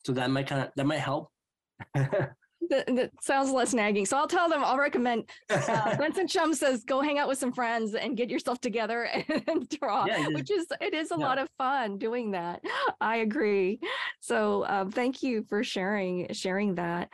so 0.05 0.11
that 0.13 0.29
might 0.29 0.47
kind 0.47 0.61
of 0.63 0.69
that 0.75 0.85
might 0.85 0.99
help 0.99 1.29
that, 1.95 2.35
that 2.69 3.11
sounds 3.21 3.51
less 3.51 3.73
nagging 3.73 4.05
so 4.05 4.17
i'll 4.17 4.27
tell 4.27 4.49
them 4.49 4.63
i'll 4.63 4.77
recommend 4.77 5.29
uh, 5.49 5.95
Benson 5.97 6.27
Shum 6.27 6.53
says 6.53 6.83
go 6.83 7.01
hang 7.01 7.17
out 7.19 7.27
with 7.27 7.37
some 7.37 7.51
friends 7.53 7.95
and 7.95 8.17
get 8.17 8.29
yourself 8.29 8.59
together 8.61 9.03
and 9.47 9.67
draw, 9.69 10.05
Yeah, 10.05 10.27
which 10.29 10.51
is 10.51 10.67
it 10.81 10.93
is 10.93 11.11
a 11.11 11.15
Yeah. 11.17 11.25
lot 11.25 11.37
of 11.37 11.47
fun 11.57 11.97
doing 11.97 12.31
that. 12.31 12.61
I 13.01 13.17
agree. 13.17 13.79
So 14.19 14.65
um, 14.67 14.91
thank 14.91 15.21
you 15.23 15.43
for 15.49 15.63
sharing 15.63 16.31
sharing 16.33 16.75
that. 16.75 17.09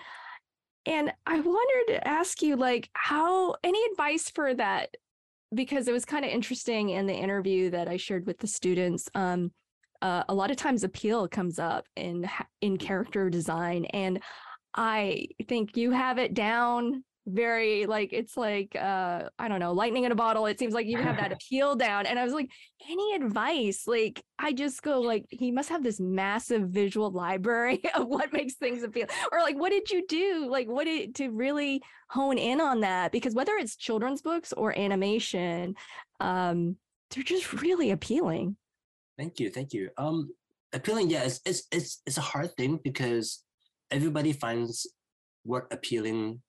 And 0.85 1.11
I 1.25 1.39
wanted 1.39 1.93
to 1.93 2.07
ask 2.07 2.41
you 2.41 2.55
like 2.55 2.89
how 2.93 3.55
any 3.63 3.79
advice 3.91 4.29
for 4.29 4.53
that 4.53 4.89
because 5.53 5.87
it 5.87 5.91
was 5.93 6.05
kind 6.05 6.23
of 6.25 6.31
interesting 6.31 6.89
in 6.89 7.07
the 7.07 7.13
interview 7.15 7.69
that 7.71 7.87
I 7.87 7.97
shared 7.97 8.25
with 8.25 8.37
the 8.39 8.47
students. 8.47 9.09
Um, 9.15 9.51
uh, 10.01 10.23
a 10.29 10.33
lot 10.33 10.51
of 10.51 10.57
times 10.57 10.83
appeal 10.83 11.27
comes 11.27 11.59
up 11.59 11.85
in 11.95 12.29
in 12.61 12.77
character 12.77 13.29
design 13.29 13.85
and 13.85 14.21
I 14.75 15.27
think 15.47 15.77
you 15.77 15.91
have 15.91 16.17
it 16.17 16.33
down 16.33 17.03
very 17.27 17.87
like 17.87 18.13
it's 18.13 18.37
like 18.37 18.75
uh 18.75 19.29
I 19.39 19.47
don't 19.47 19.59
know, 19.59 19.73
lightning 19.73 20.03
in 20.03 20.11
a 20.11 20.15
bottle. 20.15 20.45
It 20.45 20.59
seems 20.59 20.73
like 20.73 20.85
you 20.85 20.97
have 20.97 21.17
that 21.17 21.31
appeal 21.31 21.75
down. 21.75 22.05
And 22.05 22.19
I 22.19 22.23
was 22.23 22.33
like, 22.33 22.51
any 22.89 23.15
advice? 23.15 23.87
Like 23.87 24.23
I 24.37 24.53
just 24.53 24.83
go 24.83 25.01
like 25.01 25.25
he 25.29 25.51
must 25.51 25.69
have 25.69 25.83
this 25.83 25.99
massive 25.99 26.69
visual 26.69 27.09
library 27.11 27.81
of 27.95 28.07
what 28.07 28.33
makes 28.33 28.55
things 28.55 28.83
appeal. 28.83 29.07
Or 29.31 29.39
like 29.39 29.57
what 29.57 29.71
did 29.71 29.89
you 29.89 30.05
do? 30.07 30.47
Like 30.49 30.67
what 30.67 30.85
did 30.85 31.15
to 31.15 31.29
really 31.29 31.81
hone 32.09 32.37
in 32.37 32.61
on 32.61 32.81
that? 32.81 33.11
Because 33.11 33.33
whether 33.33 33.53
it's 33.53 33.75
children's 33.75 34.21
books 34.21 34.53
or 34.53 34.77
animation, 34.77 35.75
um, 36.19 36.77
they're 37.09 37.23
just 37.23 37.53
really 37.53 37.91
appealing. 37.91 38.55
Thank 39.17 39.39
you, 39.39 39.49
thank 39.49 39.73
you. 39.73 39.89
Um, 39.97 40.31
appealing, 40.73 41.09
yeah, 41.09 41.23
it's 41.23 41.39
it's 41.45 41.63
it's, 41.71 42.01
it's 42.05 42.17
a 42.17 42.21
hard 42.21 42.51
thing 42.57 42.79
because 42.83 43.43
everybody 43.91 44.33
finds 44.33 44.87
what 45.43 45.67
appealing 45.71 46.41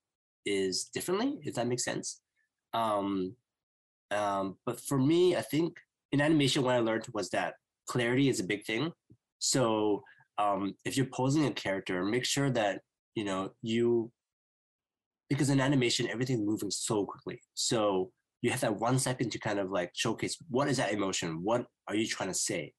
is 0.44 0.84
differently, 0.92 1.38
if 1.42 1.54
that 1.54 1.66
makes 1.66 1.84
sense. 1.84 2.20
Um, 2.74 3.36
um, 4.10 4.56
but 4.64 4.80
for 4.80 4.98
me, 4.98 5.36
I 5.36 5.42
think 5.42 5.76
in 6.12 6.20
animation, 6.20 6.62
what 6.62 6.74
I 6.74 6.78
learned 6.78 7.06
was 7.12 7.30
that 7.30 7.54
clarity 7.88 8.28
is 8.28 8.40
a 8.40 8.44
big 8.44 8.64
thing. 8.64 8.92
So 9.38 10.02
um, 10.38 10.74
if 10.84 10.96
you're 10.96 11.06
posing 11.06 11.46
a 11.46 11.52
character, 11.52 12.04
make 12.04 12.24
sure 12.24 12.50
that 12.50 12.80
you 13.14 13.24
know 13.24 13.50
you 13.62 14.10
because 15.28 15.50
in 15.50 15.60
animation 15.60 16.08
everything's 16.08 16.46
moving 16.46 16.70
so 16.70 17.04
quickly. 17.04 17.40
So 17.54 18.10
you 18.46 18.52
have 18.52 18.60
that 18.60 18.78
one 18.78 18.96
second 18.96 19.32
to 19.32 19.40
kind 19.40 19.58
of 19.58 19.72
like 19.72 19.90
showcase 19.92 20.36
what 20.48 20.68
is 20.68 20.76
that 20.76 20.92
emotion? 20.92 21.40
What 21.42 21.66
are 21.88 21.96
you 21.96 22.06
trying 22.06 22.28
to 22.28 22.34
say? 22.34 22.72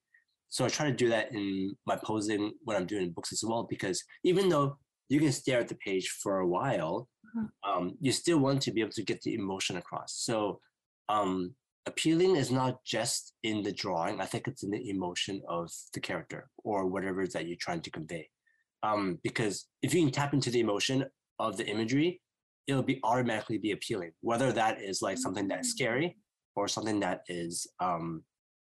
So 0.47 0.63
I 0.63 0.69
try 0.69 0.85
to 0.85 0.95
do 0.95 1.09
that 1.09 1.33
in 1.33 1.75
my 1.85 1.97
posing 1.97 2.53
when 2.63 2.77
I'm 2.77 2.85
doing 2.85 3.11
books 3.11 3.33
as 3.33 3.43
well, 3.45 3.67
because 3.69 4.01
even 4.23 4.47
though 4.47 4.77
you 5.09 5.19
can 5.19 5.33
stare 5.33 5.59
at 5.59 5.67
the 5.67 5.75
page 5.75 6.07
for 6.23 6.39
a 6.39 6.47
while, 6.47 7.09
uh-huh. 7.25 7.69
um, 7.69 7.97
you 7.99 8.13
still 8.13 8.39
want 8.39 8.61
to 8.61 8.71
be 8.71 8.79
able 8.79 8.91
to 8.91 9.03
get 9.03 9.21
the 9.23 9.33
emotion 9.33 9.75
across. 9.75 10.13
So 10.15 10.61
um, 11.09 11.53
appealing 11.85 12.37
is 12.37 12.49
not 12.49 12.81
just 12.85 13.33
in 13.43 13.61
the 13.61 13.73
drawing. 13.73 14.21
I 14.21 14.25
think 14.25 14.47
it's 14.47 14.63
in 14.63 14.71
the 14.71 14.89
emotion 14.89 15.41
of 15.49 15.69
the 15.93 15.99
character 15.99 16.49
or 16.63 16.87
whatever 16.87 17.21
it 17.23 17.27
is 17.27 17.33
that 17.33 17.45
you're 17.45 17.57
trying 17.59 17.81
to 17.81 17.91
convey. 17.91 18.29
Um, 18.83 19.19
because 19.21 19.67
if 19.81 19.93
you 19.93 20.03
can 20.03 20.11
tap 20.11 20.33
into 20.33 20.49
the 20.49 20.61
emotion 20.61 21.03
of 21.39 21.57
the 21.57 21.67
imagery, 21.67 22.21
it'll 22.67 22.83
be 22.83 22.99
automatically 23.03 23.57
be 23.57 23.71
appealing, 23.71 24.11
whether 24.21 24.51
that 24.51 24.81
is 24.81 25.01
like 25.01 25.17
something 25.17 25.47
that's 25.47 25.69
scary 25.69 26.07
mm. 26.07 26.13
or 26.55 26.67
something 26.67 26.99
that 26.99 27.21
is 27.27 27.67
um, 27.79 28.23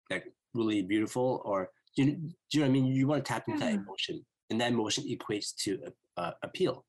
like 0.09 0.25
really 0.53 0.81
beautiful 0.81 1.41
or 1.45 1.69
do 1.95 2.03
you, 2.03 2.11
do 2.11 2.29
you 2.53 2.59
know 2.59 2.65
what 2.65 2.69
I 2.69 2.71
mean? 2.71 2.85
You 2.85 3.07
want 3.07 3.25
to 3.25 3.31
tap 3.31 3.43
into 3.47 3.59
that 3.61 3.73
emotion, 3.73 4.25
and 4.49 4.61
that 4.61 4.71
emotion 4.71 5.03
equates 5.05 5.55
to 5.63 5.79
uh, 6.17 6.31
appeal, 6.43 6.85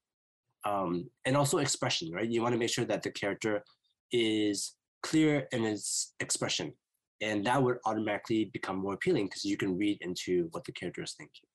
um, 0.64 1.08
and 1.24 1.36
also 1.36 1.58
expression, 1.58 2.10
right? 2.12 2.28
You 2.28 2.42
want 2.42 2.52
to 2.52 2.58
make 2.58 2.70
sure 2.70 2.84
that 2.84 3.02
the 3.02 3.10
character 3.10 3.62
is 4.12 4.76
clear 5.02 5.48
in 5.52 5.64
its 5.64 6.14
expression, 6.20 6.72
and 7.20 7.44
that 7.46 7.62
would 7.62 7.78
automatically 7.86 8.50
become 8.52 8.76
more 8.76 8.94
appealing 8.94 9.26
because 9.26 9.44
you 9.44 9.56
can 9.56 9.76
read 9.76 9.98
into 10.00 10.48
what 10.52 10.64
the 10.64 10.72
character 10.72 11.02
is 11.02 11.14
thinking. 11.16 11.48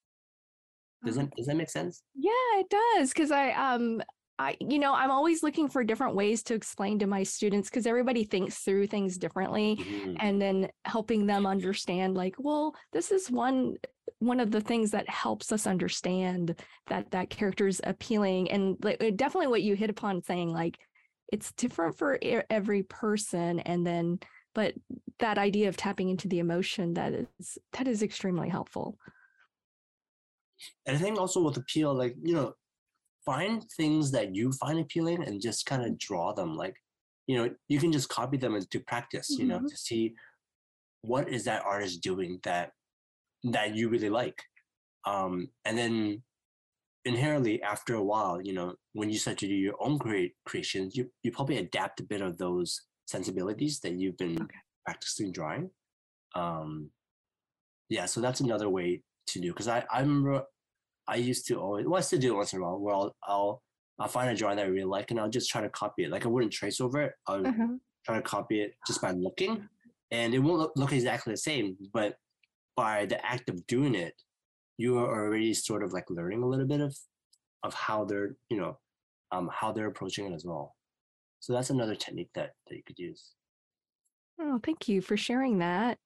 Does 1.06 1.16
that 1.18 1.30
does 1.38 1.46
that 1.46 1.56
make 1.56 1.70
sense? 1.70 2.02
Yeah, 2.16 2.32
it 2.56 2.68
does. 2.70 3.10
Because 3.10 3.32
I 3.32 3.52
um 3.52 4.02
I, 4.38 4.58
you 4.60 4.80
know, 4.80 4.94
I'm 4.94 5.12
always 5.12 5.44
looking 5.44 5.70
for 5.70 5.84
different 5.84 6.16
ways 6.16 6.44
to 6.44 6.56
explain 6.56 7.00
to 7.00 7.08
my 7.08 7.24
students 7.24 7.70
because 7.70 7.88
everybody 7.88 8.26
thinks 8.26 8.58
through 8.60 8.88
things 8.88 9.18
differently 9.18 9.78
mm-hmm. 9.78 10.16
and 10.20 10.42
then 10.42 10.70
helping 10.84 11.26
them 11.26 11.46
understand 11.46 12.16
like, 12.16 12.36
well, 12.38 12.76
this 12.92 13.12
is 13.12 13.32
one 13.32 13.76
one 14.20 14.40
of 14.40 14.52
the 14.52 14.62
things 14.62 14.92
that 14.92 15.10
helps 15.10 15.52
us 15.52 15.68
understand 15.68 16.56
that 16.88 17.12
that 17.12 17.30
character's 17.30 17.82
appealing 17.84 18.50
and 18.50 18.78
like, 18.84 18.98
definitely 19.16 19.48
what 19.48 19.62
you 19.62 19.76
hit 19.76 19.90
upon 19.90 20.22
saying 20.24 20.52
like 20.52 20.78
it's 21.32 21.52
different 21.54 21.98
for 21.98 22.18
every 22.50 22.84
person 22.84 23.60
and 23.62 23.86
then 23.86 24.20
but 24.54 24.74
that 25.20 25.38
idea 25.38 25.68
of 25.68 25.76
tapping 25.76 26.10
into 26.10 26.28
the 26.28 26.40
emotion 26.40 26.94
that 26.94 27.14
is 27.14 27.58
that 27.74 27.88
is 27.88 28.04
extremely 28.04 28.48
helpful 28.48 28.98
and 30.86 30.96
i 30.96 31.00
think 31.00 31.20
also 31.20 31.42
with 31.42 31.58
appeal 31.58 31.94
like 31.94 32.16
you 32.22 32.36
know 32.36 32.54
find 33.26 33.64
things 33.76 34.12
that 34.12 34.36
you 34.36 34.52
find 34.52 34.80
appealing 34.80 35.24
and 35.24 35.42
just 35.42 35.66
kind 35.66 35.84
of 35.84 35.98
draw 35.98 36.34
them 36.34 36.56
like 36.56 36.76
you 37.28 37.38
know 37.38 37.50
you 37.68 37.80
can 37.80 37.92
just 37.92 38.10
copy 38.10 38.38
them 38.38 38.56
and 38.56 38.70
do 38.70 38.80
practice 38.80 39.30
you 39.32 39.46
know 39.46 39.58
mm-hmm. 39.58 39.68
to 39.68 39.78
see 39.78 40.14
what 41.02 41.30
is 41.30 41.44
that 41.46 41.64
artist 41.66 42.02
doing 42.02 42.40
that 42.44 42.72
that 43.44 43.76
you 43.76 43.90
really 43.90 44.10
like 44.10 44.42
um 45.06 45.48
and 45.66 45.78
then 45.78 46.22
inherently 47.06 47.62
after 47.62 47.96
a 47.96 48.04
while 48.04 48.42
you 48.42 48.54
know 48.54 48.74
when 48.94 49.10
you 49.10 49.18
start 49.18 49.38
to 49.38 49.48
do 49.48 49.54
your 49.54 49.76
own 49.80 49.98
create 50.00 50.34
creations 50.46 50.96
you 50.96 51.10
you 51.24 51.32
probably 51.32 51.58
adapt 51.58 52.00
a 52.00 52.04
bit 52.04 52.22
of 52.22 52.38
those 52.38 52.82
sensibilities 53.08 53.80
that 53.80 53.94
you've 53.94 54.18
been 54.18 54.42
okay. 54.42 54.56
practicing 54.86 55.32
drawing 55.32 55.70
um 56.36 56.90
yeah 57.90 58.06
so 58.06 58.20
that's 58.20 58.40
another 58.40 58.70
way 58.70 59.02
to 59.28 59.40
do 59.40 59.52
because 59.52 59.68
i 59.68 59.84
i 59.94 60.00
remember 60.00 60.44
I 61.08 61.16
used 61.18 61.48
to 61.48 61.60
always, 61.60 61.86
well, 61.86 61.98
I 61.98 62.02
still 62.02 62.20
do 62.20 62.34
it 62.34 62.38
once 62.38 62.54
in 62.54 62.60
a 62.60 62.64
while, 62.64 62.80
where 62.80 62.96
I'll, 62.96 63.16
I'll, 63.24 63.62
I'll 64.00 64.08
find 64.08 64.30
a 64.30 64.36
drawing 64.36 64.58
that 64.58 64.66
I 64.66 64.70
really 64.70 64.86
like 64.86 65.12
and 65.12 65.20
I'll 65.20 65.30
just 65.30 65.50
try 65.50 65.62
to 65.62 65.70
copy 65.70 66.04
it. 66.04 66.12
Like 66.12 66.26
I 66.26 66.30
wouldn't 66.30 66.52
trace 66.52 66.82
over 66.82 67.02
it. 67.02 67.14
I'll 67.28 67.46
uh-huh. 67.46 67.68
try 68.06 68.16
to 68.16 68.22
copy 68.22 68.62
it 68.62 68.74
just 68.86 69.02
by 69.02 69.12
looking, 69.12 69.68
and 70.12 70.34
it 70.34 70.40
won't 70.40 70.60
look, 70.60 70.74
look 70.76 70.92
exactly 70.92 71.34
the 71.34 71.38
same. 71.38 71.78
But 71.94 72.16
by 72.76 73.06
the 73.06 73.24
act 73.26 73.50
of 73.50 73.66
doing 73.68 73.96
it, 73.96 74.14
you 74.78 74.98
are 74.98 75.08
already 75.08 75.54
sort 75.54 75.84
of 75.84 75.94
like 75.94 76.10
learning 76.10 76.44
a 76.44 76.48
little 76.48 76.68
bit 76.68 76.82
of, 76.82 76.96
of 77.64 77.74
how 77.74 78.04
they're, 78.04 78.36
you 78.50 78.58
know, 78.58 78.78
um, 79.32 79.50
how 79.54 79.72
they're 79.72 79.88
approaching 79.88 80.26
it 80.26 80.36
as 80.36 80.46
well. 80.46 80.76
So 81.40 81.54
that's 81.54 81.70
another 81.70 81.96
technique 81.96 82.32
that 82.36 82.52
that 82.68 82.76
you 82.76 82.84
could 82.86 83.00
use. 83.00 83.32
Oh, 84.42 84.60
thank 84.64 84.88
you 84.88 85.02
for 85.02 85.16
sharing 85.16 85.60
that. 85.60 85.98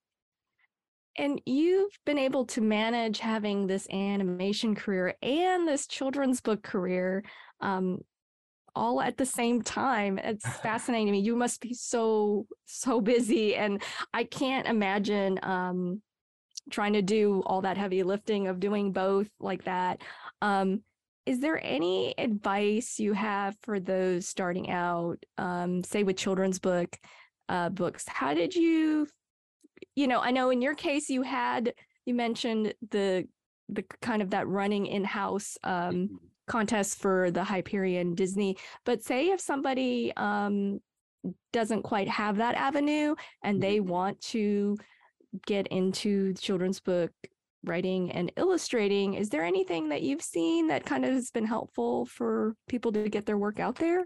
And 1.17 1.41
you've 1.45 1.97
been 2.05 2.17
able 2.17 2.45
to 2.47 2.61
manage 2.61 3.19
having 3.19 3.67
this 3.67 3.89
animation 3.89 4.75
career 4.75 5.15
and 5.21 5.67
this 5.67 5.87
children's 5.87 6.39
book 6.39 6.63
career 6.63 7.23
um, 7.61 7.99
all 8.75 9.01
at 9.01 9.17
the 9.17 9.25
same 9.25 9.61
time. 9.61 10.17
It's 10.17 10.47
fascinating 10.61 11.07
to 11.07 11.11
me. 11.11 11.19
You 11.19 11.35
must 11.35 11.61
be 11.61 11.73
so, 11.73 12.47
so 12.65 13.01
busy. 13.01 13.55
And 13.55 13.81
I 14.13 14.23
can't 14.23 14.67
imagine 14.67 15.39
um, 15.43 16.01
trying 16.69 16.93
to 16.93 17.01
do 17.01 17.43
all 17.45 17.61
that 17.61 17.77
heavy 17.77 18.03
lifting 18.03 18.47
of 18.47 18.59
doing 18.59 18.91
both 18.91 19.29
like 19.39 19.65
that. 19.65 20.01
Um, 20.41 20.83
is 21.25 21.39
there 21.39 21.63
any 21.63 22.15
advice 22.17 22.99
you 22.99 23.13
have 23.13 23.55
for 23.61 23.79
those 23.79 24.27
starting 24.27 24.69
out, 24.71 25.23
um, 25.37 25.83
say 25.83 26.03
with 26.03 26.17
children's 26.17 26.59
book 26.59 26.97
uh, 27.49 27.69
books? 27.69 28.05
How 28.07 28.33
did 28.33 28.55
you 28.55 29.07
you 29.95 30.07
know, 30.07 30.19
I 30.19 30.31
know 30.31 30.49
in 30.49 30.61
your 30.61 30.75
case 30.75 31.09
you 31.09 31.21
had 31.21 31.73
you 32.05 32.13
mentioned 32.13 32.73
the 32.89 33.27
the 33.69 33.83
kind 34.01 34.21
of 34.21 34.31
that 34.31 34.47
running 34.47 34.87
in-house 34.87 35.57
um, 35.63 35.73
mm-hmm. 35.73 36.15
contest 36.47 36.97
for 36.99 37.29
the 37.31 37.43
Hyperion 37.43 38.15
Disney. 38.15 38.57
But 38.83 39.03
say 39.03 39.29
if 39.29 39.39
somebody 39.39 40.11
um, 40.17 40.79
doesn't 41.53 41.83
quite 41.83 42.07
have 42.07 42.37
that 42.37 42.55
avenue 42.55 43.15
and 43.43 43.61
they 43.61 43.77
mm-hmm. 43.77 43.89
want 43.89 44.21
to 44.21 44.77
get 45.45 45.67
into 45.67 46.33
children's 46.33 46.79
book 46.79 47.11
writing 47.63 48.11
and 48.11 48.31
illustrating, 48.37 49.13
is 49.13 49.29
there 49.29 49.43
anything 49.43 49.89
that 49.89 50.01
you've 50.01 50.23
seen 50.23 50.67
that 50.67 50.85
kind 50.85 51.05
of 51.05 51.11
has 51.11 51.29
been 51.29 51.45
helpful 51.45 52.05
for 52.05 52.55
people 52.67 52.91
to 52.93 53.07
get 53.09 53.25
their 53.25 53.37
work 53.37 53.59
out 53.59 53.75
there? 53.75 54.05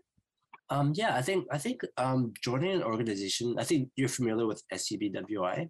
Um, 0.69 0.93
yeah, 0.95 1.15
I 1.15 1.21
think 1.21 1.45
I 1.51 1.57
think 1.57 1.81
um, 1.97 2.33
joining 2.41 2.71
an 2.71 2.83
organization. 2.83 3.55
I 3.59 3.63
think 3.63 3.89
you're 3.95 4.09
familiar 4.09 4.47
with 4.47 4.63
SCBWI, 4.73 5.69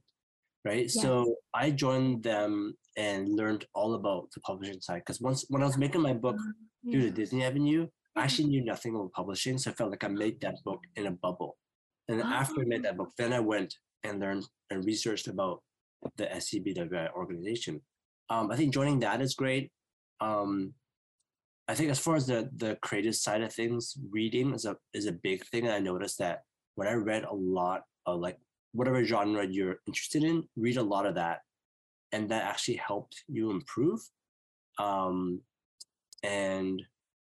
right? 0.65 0.83
Yes. 0.83 1.01
So 1.01 1.35
I 1.53 1.71
joined 1.71 2.23
them 2.23 2.75
and 2.95 3.27
learned 3.35 3.65
all 3.73 3.95
about 3.95 4.29
the 4.33 4.41
publishing 4.41 4.81
side 4.81 5.01
because 5.05 5.19
once 5.19 5.45
when 5.49 5.63
I 5.63 5.65
was 5.65 5.77
making 5.77 6.01
my 6.01 6.13
book 6.13 6.35
mm-hmm. 6.35 6.91
through 6.91 7.03
the 7.03 7.11
Disney 7.11 7.43
Avenue, 7.43 7.87
I 8.15 8.23
actually 8.23 8.49
knew 8.49 8.63
nothing 8.63 8.95
about 8.95 9.11
publishing, 9.13 9.57
so 9.57 9.71
I 9.71 9.73
felt 9.73 9.89
like 9.89 10.03
I 10.03 10.09
made 10.09 10.39
that 10.41 10.55
book 10.63 10.79
in 10.95 11.07
a 11.07 11.11
bubble. 11.11 11.57
And 12.07 12.21
oh. 12.21 12.25
after 12.25 12.61
I 12.61 12.65
made 12.65 12.83
that 12.83 12.97
book, 12.97 13.09
then 13.17 13.33
I 13.33 13.39
went 13.39 13.73
and 14.03 14.19
learned 14.19 14.45
and 14.69 14.85
researched 14.85 15.27
about 15.27 15.61
the 16.17 16.25
SCBWI 16.25 17.11
organization. 17.13 17.81
Um, 18.29 18.51
I 18.51 18.55
think 18.55 18.73
joining 18.73 18.99
that 18.99 19.21
is 19.21 19.33
great. 19.35 19.71
Um, 20.21 20.73
I 21.67 21.75
think 21.75 21.89
as 21.89 21.99
far 21.99 22.15
as 22.15 22.27
the 22.27 22.49
the 22.57 22.77
creative 22.81 23.15
side 23.15 23.41
of 23.41 23.53
things, 23.53 23.95
reading 24.11 24.53
is 24.53 24.65
a 24.65 24.75
is 24.93 25.05
a 25.05 25.13
big 25.13 25.45
thing. 25.45 25.65
And 25.65 25.73
I 25.73 25.79
noticed 25.79 26.17
that 26.19 26.41
when 26.75 26.87
I 26.87 26.93
read 26.93 27.23
a 27.23 27.33
lot 27.33 27.83
of 28.05 28.19
like 28.19 28.37
whatever 28.73 29.03
genre 29.03 29.45
you're 29.45 29.77
interested 29.87 30.23
in, 30.23 30.43
read 30.57 30.77
a 30.77 30.83
lot 30.83 31.05
of 31.05 31.15
that, 31.15 31.39
and 32.11 32.29
that 32.29 32.43
actually 32.43 32.75
helped 32.75 33.23
you 33.27 33.51
improve, 33.51 33.99
um, 34.77 35.41
and 36.23 36.81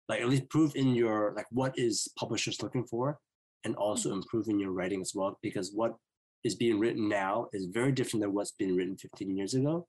like 0.08 0.22
at 0.22 0.30
least 0.30 0.50
prove 0.50 0.76
in 0.76 0.94
your 0.94 1.34
like 1.36 1.48
what 1.50 1.74
is 1.76 2.08
publishers 2.20 2.62
looking 2.62 2.86
for, 2.86 3.18
and 3.66 3.76
also 3.76 4.10
mm-hmm. 4.10 4.18
improve 4.18 4.50
in 4.50 4.60
your 4.60 4.72
writing 4.72 5.02
as 5.02 5.14
well. 5.16 5.40
Because 5.42 5.72
what 5.74 5.96
is 6.44 6.54
being 6.54 6.80
written 6.80 7.10
now 7.10 7.48
is 7.54 7.66
very 7.74 7.92
different 7.92 8.22
than 8.22 8.34
what's 8.34 8.52
been 8.52 8.76
written 8.76 8.98
15 8.98 9.36
years 9.36 9.56
ago, 9.56 9.88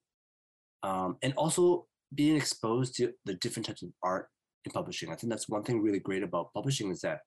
um, 0.83 1.17
and 1.23 1.35
also 1.35 1.87
being 2.15 2.37
exposed 2.37 2.97
to 2.97 3.13
the 3.27 3.35
different 3.35 3.67
types 3.67 3.83
of 3.83 3.91
art 4.03 4.29
in 4.69 4.73
publishing. 4.73 5.11
I 5.11 5.17
think 5.17 5.31
that's 5.31 5.49
one 5.49 5.63
thing 5.63 5.83
really 5.83 5.99
great 5.99 6.23
about 6.23 6.53
publishing 6.53 6.91
is 6.91 7.01
that 7.01 7.21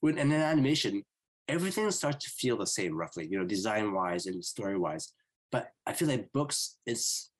when 0.00 0.18
in 0.18 0.32
an 0.32 0.40
animation, 0.40 1.04
everything 1.48 1.90
starts 1.90 2.24
to 2.24 2.30
feel 2.30 2.56
the 2.56 2.66
same 2.66 2.96
roughly, 2.96 3.26
you 3.30 3.38
know, 3.38 3.44
design 3.44 3.92
wise 3.92 4.26
and 4.26 4.44
story 4.44 4.78
wise. 4.78 5.12
But 5.52 5.68
I 5.86 5.92
feel 5.92 6.08
like 6.08 6.32
books 6.32 6.76
it's 6.86 7.30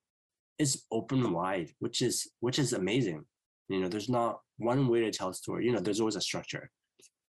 it's 0.59 0.85
open 0.93 1.33
wide, 1.33 1.71
which 1.79 2.03
is 2.03 2.31
which 2.41 2.59
is 2.59 2.73
amazing. 2.73 3.25
You 3.69 3.81
know, 3.81 3.89
there's 3.89 4.09
not 4.09 4.41
one 4.59 4.89
way 4.89 5.01
to 5.01 5.11
tell 5.11 5.31
a 5.31 5.35
story. 5.35 5.65
You 5.67 5.73
know, 5.73 5.81
there's 5.81 6.01
always 6.01 6.17
a 6.17 6.21
structure, 6.21 6.71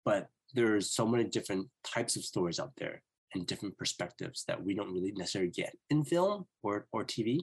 but 0.05 0.29
there's 0.55 0.91
so 0.91 1.07
many 1.07 1.25
different 1.25 1.69
types 1.85 2.17
of 2.17 2.25
stories 2.25 2.59
out 2.59 2.73
there 2.77 3.03
and 3.35 3.47
different 3.47 3.77
perspectives 3.79 4.45
that 4.47 4.63
we 4.63 4.75
don't 4.75 4.93
really 4.93 5.13
necessarily 5.13 5.51
get 5.51 5.75
in 5.91 6.05
film 6.05 6.47
or 6.63 6.87
or 6.93 7.05
TV. 7.05 7.41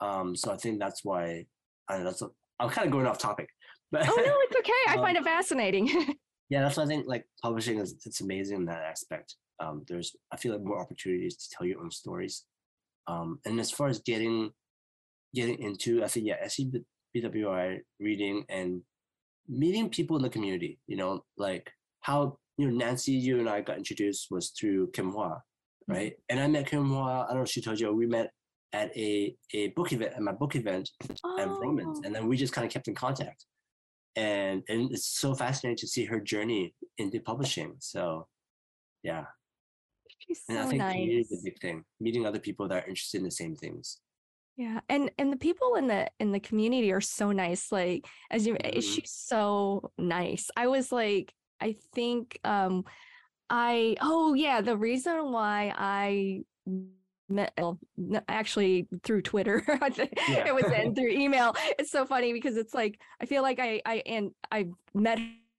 Um, 0.00 0.36
so 0.36 0.52
I 0.52 0.56
think 0.56 0.78
that's 0.78 1.04
why 1.04 1.46
I 1.88 1.98
know, 1.98 2.04
that's 2.04 2.22
a, 2.22 2.28
I'm 2.60 2.70
kind 2.70 2.86
of 2.86 2.92
going 2.92 3.06
off 3.06 3.18
topic, 3.18 3.48
but 3.94 4.08
oh 4.08 4.16
no, 4.16 4.34
it's 4.42 4.56
okay. 4.58 4.72
I 4.88 4.94
Um, 4.96 5.00
find 5.00 5.16
it 5.16 5.24
fascinating. 5.24 5.86
yeah, 6.50 6.62
that's 6.62 6.76
why 6.76 6.82
I 6.82 6.86
think 6.86 7.04
like 7.06 7.24
publishing 7.42 7.78
is 7.78 7.94
it's 8.04 8.20
amazing 8.20 8.58
in 8.58 8.64
that 8.66 8.82
aspect. 8.82 9.36
Um, 9.60 9.84
there's 9.88 10.14
I 10.32 10.36
feel 10.36 10.52
like 10.52 10.64
more 10.64 10.80
opportunities 10.80 11.36
to 11.36 11.48
tell 11.56 11.66
your 11.66 11.80
own 11.80 11.90
stories. 11.90 12.44
Um, 13.06 13.38
and 13.44 13.60
as 13.60 13.70
far 13.70 13.88
as 13.88 14.00
getting 14.00 14.50
getting 15.34 15.58
into, 15.60 16.02
I 16.02 16.08
think 16.08 16.26
yeah, 16.26 16.44
SCBWI 16.44 17.80
reading 18.00 18.44
and 18.48 18.82
meeting 19.48 19.90
people 19.90 20.16
in 20.16 20.22
the 20.22 20.30
community. 20.30 20.78
You 20.86 20.96
know, 20.96 21.24
like 21.36 21.70
how 22.00 22.38
you 22.58 22.68
know 22.70 22.76
Nancy, 22.76 23.12
you 23.12 23.38
and 23.38 23.48
I 23.48 23.60
got 23.60 23.78
introduced 23.78 24.28
was 24.30 24.50
through 24.50 24.90
Kim 24.92 25.12
Hua, 25.12 25.40
right? 25.88 26.14
And 26.28 26.40
I 26.40 26.46
met 26.48 26.66
Kim 26.66 26.88
Hua. 26.88 27.24
I 27.24 27.26
don't 27.28 27.36
know 27.36 27.42
if 27.42 27.50
she 27.50 27.62
told 27.62 27.78
you. 27.78 27.92
We 27.94 28.06
met 28.06 28.30
at 28.72 28.96
a 28.96 29.36
a 29.52 29.68
book 29.68 29.92
event 29.92 30.14
at 30.14 30.20
my 30.22 30.32
book 30.32 30.56
event 30.56 30.90
at 31.38 31.48
Vroman's, 31.48 32.00
Oh, 32.00 32.02
and 32.04 32.14
then 32.14 32.26
we 32.26 32.36
just 32.36 32.52
kind 32.52 32.66
of 32.66 32.72
kept 32.72 32.88
in 32.88 32.94
contact. 32.94 33.44
And 34.16 34.62
and 34.68 34.92
it's 34.92 35.06
so 35.06 35.34
fascinating 35.34 35.76
to 35.78 35.88
see 35.88 36.04
her 36.04 36.20
journey 36.20 36.74
into 36.98 37.20
publishing. 37.20 37.74
So, 37.80 38.28
yeah, 39.02 39.24
she's 40.18 40.42
and 40.48 40.58
I 40.58 40.64
so 40.64 40.70
think 40.70 40.82
community 40.88 41.20
is 41.20 41.30
nice. 41.30 41.40
a 41.40 41.44
big 41.44 41.60
thing. 41.60 41.84
Meeting 42.00 42.26
other 42.26 42.38
people 42.38 42.68
that 42.68 42.84
are 42.84 42.88
interested 42.88 43.18
in 43.18 43.24
the 43.24 43.30
same 43.30 43.56
things. 43.56 44.00
Yeah, 44.56 44.80
and 44.88 45.10
and 45.18 45.32
the 45.32 45.36
people 45.36 45.74
in 45.74 45.88
the 45.88 46.08
in 46.20 46.30
the 46.30 46.38
community 46.40 46.92
are 46.92 47.00
so 47.00 47.32
nice. 47.32 47.72
Like 47.72 48.06
as 48.30 48.46
you, 48.46 48.56
eh, 48.62 48.78
Mhm. 48.78 48.82
she's 48.82 49.10
so 49.10 49.90
nice. 49.98 50.48
I 50.56 50.68
was 50.68 50.92
like, 50.92 51.34
I 51.60 51.74
think, 51.94 52.38
um, 52.44 52.84
I 53.50 53.96
oh 54.00 54.34
yeah, 54.34 54.60
the 54.60 54.76
reason 54.76 55.32
why 55.32 55.74
I 55.76 56.44
met 57.28 57.58
actually 58.28 58.86
through 59.02 59.22
Twitter, 59.22 59.62
Yeah. 59.68 60.46
it 60.48 60.54
was 60.54 60.64
in 60.72 60.94
through 60.96 61.10
email. 61.10 61.54
It's 61.78 61.90
so 61.90 62.04
funny 62.06 62.32
because 62.32 62.56
it's 62.56 62.74
like 62.74 63.00
I 63.20 63.26
feel 63.26 63.42
like 63.42 63.58
I 63.60 63.80
I 63.86 64.02
and 64.06 64.30
I 64.50 64.66
met 64.94 65.18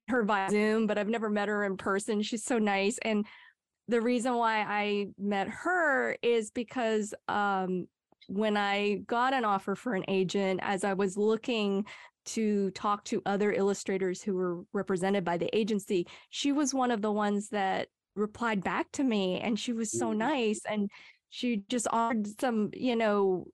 her 0.09 0.23
via 0.23 0.49
Zoom, 0.49 0.85
but 0.87 0.97
I've 0.97 1.07
never 1.09 1.29
met 1.29 1.47
her 1.47 1.63
in 1.65 1.77
person. 1.77 2.21
She's 2.21 2.43
so 2.43 2.59
nice 2.59 2.97
and 2.99 3.25
the 3.87 4.01
reason 4.01 4.33
why 4.35 4.61
I 4.61 5.07
met 5.17 5.47
her 5.47 6.17
is 6.23 6.49
because 6.49 7.13
um, 7.27 7.87
when 8.27 8.57
I 8.57 8.95
got 9.05 9.33
an 9.33 9.45
offer 9.45 9.75
for 9.75 9.93
an 9.93 10.03
agent, 10.07 10.59
as 10.63 10.83
I 10.83 10.93
was 10.93 11.17
looking 11.17 11.85
to 12.25 12.71
talk 12.71 13.03
to 13.05 13.21
other 13.27 13.51
illustrators 13.53 14.23
who 14.23 14.33
were 14.33 14.63
represented 14.73 15.23
by 15.23 15.37
the 15.37 15.55
agency, 15.55 16.07
she 16.31 16.51
was 16.51 16.73
one 16.73 16.89
of 16.89 17.03
the 17.03 17.11
ones 17.11 17.49
that 17.49 17.89
replied 18.15 18.63
back 18.63 18.91
to 18.93 19.03
me, 19.03 19.39
and 19.39 19.59
she 19.59 19.71
was 19.71 19.91
so 19.91 20.07
Mm. 20.11 20.17
nice, 20.17 20.61
and 20.67 20.89
she 21.29 21.63
just 21.69 21.87
offered 21.91 22.39
some, 22.39 22.69
you 22.73 22.95
know, 22.95 23.47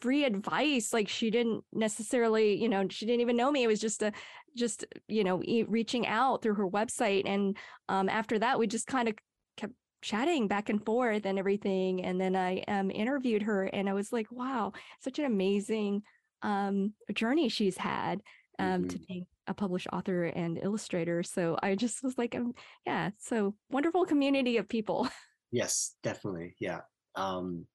free 0.00 0.24
advice. 0.24 0.92
Like 0.92 1.08
she 1.08 1.30
didn't 1.30 1.64
necessarily, 1.72 2.60
you 2.60 2.68
know, 2.68 2.86
she 2.88 3.06
didn't 3.06 3.20
even 3.20 3.36
know 3.36 3.50
me. 3.52 3.62
It 3.62 3.68
was 3.68 3.80
just 3.80 4.02
a, 4.02 4.12
just 4.56 4.84
you 5.08 5.22
know, 5.24 5.42
e- 5.44 5.64
reaching 5.64 6.06
out 6.06 6.42
through 6.42 6.54
her 6.54 6.68
website, 6.68 7.22
and 7.26 7.56
um, 7.88 8.08
after 8.08 8.38
that, 8.38 8.58
we 8.58 8.66
just 8.66 8.86
kind 8.86 9.08
of 9.08 9.14
kept 9.56 9.74
chatting 10.02 10.48
back 10.48 10.68
and 10.68 10.84
forth 10.84 11.24
and 11.26 11.38
everything. 11.38 12.04
And 12.04 12.20
then 12.20 12.34
I 12.34 12.62
um, 12.68 12.90
interviewed 12.90 13.42
her, 13.42 13.64
and 13.64 13.88
I 13.88 13.92
was 13.92 14.12
like, 14.12 14.26
wow, 14.30 14.72
such 15.00 15.18
an 15.18 15.24
amazing 15.26 16.02
um, 16.42 16.94
journey 17.14 17.48
she's 17.48 17.76
had 17.76 18.22
um, 18.58 18.86
to 18.86 18.98
Mhm. 18.98 19.06
being 19.06 19.26
a 19.46 19.54
published 19.54 19.88
author 19.92 20.24
and 20.24 20.58
illustrator. 20.58 21.22
So 21.22 21.58
I 21.62 21.74
just 21.74 22.02
was 22.02 22.16
like, 22.18 22.34
um, 22.34 22.54
yeah, 22.86 23.10
so 23.18 23.54
wonderful 23.70 24.04
community 24.06 24.56
of 24.56 24.68
people. 24.68 25.08
Yes, 25.50 25.96
definitely. 26.02 26.54
Yeah. 26.60 26.82
Um, 27.14 27.66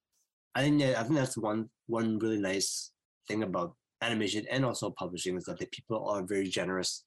I 0.55 0.61
think 0.61 0.79
that, 0.79 0.97
I 0.97 1.03
think 1.03 1.15
that's 1.15 1.37
one 1.37 1.69
one 1.87 2.19
really 2.19 2.39
nice 2.39 2.91
thing 3.27 3.43
about 3.43 3.75
animation 4.01 4.45
and 4.51 4.65
also 4.65 4.91
publishing 4.91 5.37
is 5.37 5.45
that 5.45 5.59
the 5.59 5.67
people 5.67 6.07
are 6.09 6.23
very 6.23 6.47
generous 6.47 7.03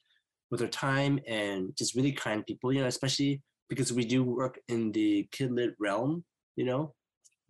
with 0.50 0.60
their 0.60 0.68
time 0.68 1.18
and 1.26 1.74
just 1.76 1.94
really 1.94 2.12
kind 2.12 2.46
people. 2.46 2.72
You 2.72 2.82
know, 2.82 2.86
especially 2.86 3.42
because 3.68 3.92
we 3.92 4.04
do 4.04 4.24
work 4.24 4.60
in 4.68 4.92
the 4.92 5.28
kid 5.32 5.52
lit 5.52 5.74
realm. 5.78 6.24
You 6.56 6.64
know, 6.64 6.94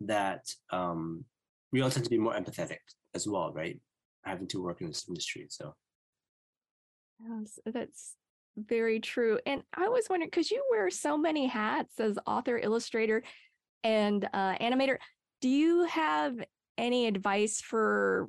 that 0.00 0.44
um, 0.70 1.24
we 1.72 1.80
all 1.80 1.90
tend 1.90 2.04
to 2.04 2.10
be 2.10 2.18
more 2.18 2.34
empathetic 2.34 2.78
as 3.14 3.26
well, 3.26 3.52
right? 3.52 3.80
Having 4.24 4.48
to 4.48 4.62
work 4.62 4.80
in 4.80 4.88
this 4.88 5.06
industry. 5.08 5.46
So 5.48 5.74
Yes, 7.20 7.58
that's 7.66 8.14
very 8.56 9.00
true. 9.00 9.38
And 9.46 9.62
I 9.74 9.88
was 9.88 10.06
wondering, 10.08 10.28
because 10.28 10.50
you 10.50 10.64
wear 10.70 10.90
so 10.90 11.16
many 11.16 11.46
hats 11.46 11.98
as 12.00 12.18
author, 12.26 12.58
illustrator, 12.58 13.22
and 13.84 14.28
uh, 14.32 14.56
animator, 14.58 14.96
do 15.40 15.48
you 15.48 15.84
have 15.84 16.34
any 16.76 17.06
advice 17.06 17.60
for? 17.60 18.28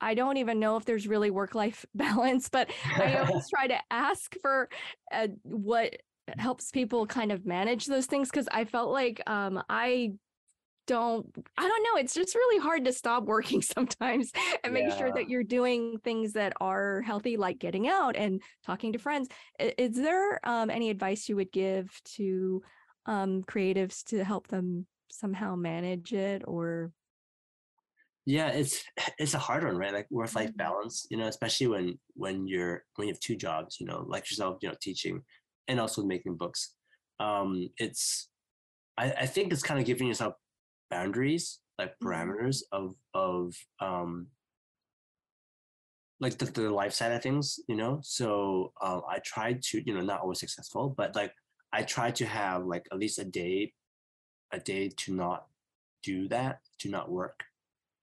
I 0.00 0.14
don't 0.14 0.36
even 0.36 0.60
know 0.60 0.76
if 0.76 0.84
there's 0.84 1.06
really 1.06 1.30
work-life 1.30 1.86
balance, 1.94 2.48
but 2.48 2.70
I 2.96 3.16
always 3.16 3.48
try 3.48 3.68
to 3.68 3.78
ask 3.90 4.34
for 4.42 4.68
uh, 5.12 5.28
what 5.42 5.96
helps 6.38 6.70
people 6.70 7.06
kind 7.06 7.32
of 7.32 7.46
manage 7.46 7.86
those 7.86 8.06
things 8.06 8.30
because 8.30 8.48
I 8.50 8.64
felt 8.64 8.90
like 8.90 9.22
um, 9.26 9.62
I 9.68 10.12
don't 10.86 11.26
I 11.56 11.62
don't 11.62 11.82
know. 11.82 12.00
It's 12.00 12.14
just 12.14 12.34
really 12.34 12.62
hard 12.62 12.84
to 12.84 12.92
stop 12.92 13.24
working 13.24 13.62
sometimes 13.62 14.30
and 14.62 14.74
make 14.74 14.92
sure 14.92 15.12
that 15.12 15.28
you're 15.28 15.42
doing 15.42 15.98
things 16.04 16.32
that 16.34 16.52
are 16.60 17.02
healthy, 17.02 17.36
like 17.36 17.58
getting 17.58 17.88
out 17.88 18.16
and 18.16 18.42
talking 18.64 18.92
to 18.92 18.98
friends. 18.98 19.28
Is 19.58 19.96
there 19.96 20.46
um, 20.46 20.70
any 20.70 20.90
advice 20.90 21.28
you 21.28 21.36
would 21.36 21.52
give 21.52 21.90
to 22.16 22.62
um, 23.06 23.42
creatives 23.44 24.04
to 24.04 24.24
help 24.24 24.48
them 24.48 24.86
somehow 25.10 25.56
manage 25.56 26.12
it? 26.12 26.42
Or 26.46 26.92
yeah 28.26 28.48
it's 28.48 28.84
it's 29.18 29.34
a 29.34 29.38
hard 29.38 29.64
one 29.64 29.76
right 29.76 29.92
like 29.92 30.10
work 30.10 30.34
life 30.34 30.50
Mhm. 30.50 30.56
balance 30.56 31.06
you 31.10 31.16
know 31.16 31.26
especially 31.28 31.66
when 31.66 31.98
when 32.14 32.46
you're 32.46 32.84
when 32.96 33.08
you 33.08 33.12
have 33.14 33.20
two 33.20 33.36
jobs 33.36 33.78
you 33.80 33.86
know 33.86 34.00
like 34.08 34.30
yourself 34.30 34.58
you 34.62 34.68
know 34.68 34.74
teaching 34.80 35.22
and 35.68 35.78
also 35.78 36.04
making 36.04 36.36
books 36.36 36.74
um 37.20 37.68
it's 37.76 38.30
i 38.98 39.12
i 39.12 39.26
think 39.26 39.52
it's 39.52 39.62
kind 39.62 39.80
of 39.80 39.86
giving 39.86 40.08
yourself 40.08 40.34
boundaries 40.90 41.60
like 41.78 41.94
Mhm. 42.00 42.34
parameters 42.40 42.62
of 42.72 42.94
of 43.14 43.54
um 43.80 44.28
like 46.20 46.38
the, 46.38 46.46
the 46.46 46.70
life 46.70 46.92
side 46.92 47.12
of 47.12 47.22
things 47.22 47.58
you 47.68 47.76
know 47.76 48.00
so 48.02 48.72
um 48.82 49.02
i 49.08 49.18
tried 49.24 49.62
to 49.62 49.82
you 49.84 49.92
know 49.94 50.00
not 50.00 50.20
always 50.20 50.40
successful 50.40 50.88
but 50.96 51.14
like 51.14 51.32
i 51.74 51.82
try 51.82 52.10
to 52.10 52.24
have 52.24 52.64
like 52.64 52.86
at 52.92 52.98
least 52.98 53.18
a 53.18 53.24
day 53.24 53.72
a 54.52 54.58
day 54.58 54.88
to 54.96 55.12
not 55.12 55.46
do 56.02 56.28
that 56.28 56.60
to 56.78 56.88
not 56.88 57.10
work 57.10 57.40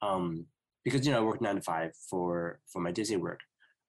um 0.02 0.46
because 0.84 1.06
you 1.06 1.12
know 1.12 1.20
i 1.20 1.24
work 1.24 1.42
nine 1.42 1.56
to 1.56 1.62
five 1.62 1.92
for 2.10 2.60
for 2.72 2.82
my 2.82 2.92
disney 2.92 3.18
work 3.18 3.40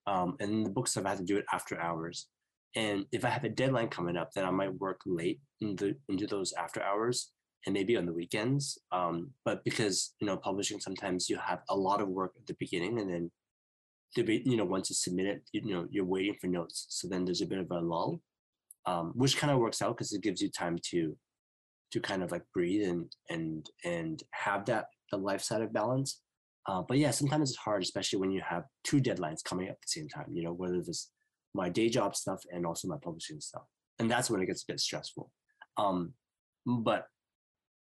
um 0.06 0.36
and 0.40 0.64
the 0.64 0.70
book 0.70 0.86
stuff 0.86 1.04
i 1.04 1.10
have 1.10 1.18
to 1.18 1.24
do 1.24 1.36
it 1.36 1.44
after 1.52 1.78
hours 1.80 2.28
and 2.76 3.04
if 3.12 3.24
i 3.24 3.28
have 3.28 3.44
a 3.44 3.48
deadline 3.48 3.88
coming 3.88 4.16
up 4.16 4.30
then 4.32 4.44
i 4.44 4.50
might 4.50 4.80
work 4.80 5.00
late 5.04 5.40
into 5.60 5.94
into 6.08 6.26
those 6.26 6.52
after 6.54 6.82
hours 6.82 7.32
and 7.66 7.74
maybe 7.74 7.96
on 7.96 8.06
the 8.06 8.12
weekends 8.12 8.78
um 8.92 9.30
but 9.44 9.64
because 9.64 10.14
you 10.20 10.26
know 10.26 10.36
publishing 10.36 10.80
sometimes 10.80 11.28
you 11.28 11.36
have 11.36 11.60
a 11.70 11.76
lot 11.76 12.00
of 12.00 12.08
work 12.08 12.32
at 12.36 12.46
the 12.46 12.56
beginning 12.58 12.98
and 12.98 13.10
then 13.10 13.30
the 14.16 14.22
be- 14.22 14.42
you 14.44 14.56
know 14.56 14.64
once 14.64 14.90
you 14.90 14.94
submit 14.94 15.26
it 15.26 15.42
you 15.52 15.72
know 15.72 15.86
you're 15.90 16.04
waiting 16.04 16.36
for 16.40 16.46
notes 16.46 16.86
so 16.88 17.08
then 17.08 17.24
there's 17.24 17.40
a 17.40 17.46
bit 17.46 17.58
of 17.58 17.70
a 17.70 17.80
lull 17.80 18.20
um 18.86 19.12
which 19.14 19.36
kind 19.36 19.52
of 19.52 19.58
works 19.58 19.80
out 19.82 19.96
because 19.96 20.12
it 20.12 20.22
gives 20.22 20.40
you 20.42 20.50
time 20.50 20.78
to 20.90 21.16
to 21.92 22.00
kind 22.00 22.22
of 22.22 22.30
like 22.32 22.44
breathe 22.54 22.88
and 22.88 23.12
and 23.30 23.70
and 23.84 24.22
have 24.32 24.64
that 24.66 24.86
the 25.10 25.16
life 25.18 25.42
side 25.42 25.62
of 25.62 25.72
balance. 25.72 26.20
Uh, 26.66 26.80
but 26.88 26.96
yeah 26.96 27.10
sometimes 27.10 27.50
it's 27.50 27.58
hard 27.58 27.82
especially 27.82 28.20
when 28.20 28.30
you 28.30 28.40
have 28.40 28.64
two 28.84 29.00
deadlines 29.00 29.42
coming 29.44 29.66
up 29.68 29.72
at 29.72 29.80
the 29.82 29.88
same 29.88 30.08
time 30.08 30.26
you 30.32 30.44
know 30.44 30.52
whether 30.52 30.76
it's 30.76 31.10
my 31.54 31.68
day 31.68 31.88
job 31.88 32.14
stuff 32.14 32.40
and 32.52 32.64
also 32.64 32.86
my 32.86 32.96
publishing 33.02 33.40
stuff 33.40 33.64
and 33.98 34.08
that's 34.08 34.30
when 34.30 34.40
it 34.40 34.46
gets 34.46 34.62
a 34.62 34.66
bit 34.68 34.78
stressful. 34.80 35.32
Um 35.76 36.14
but 36.66 37.08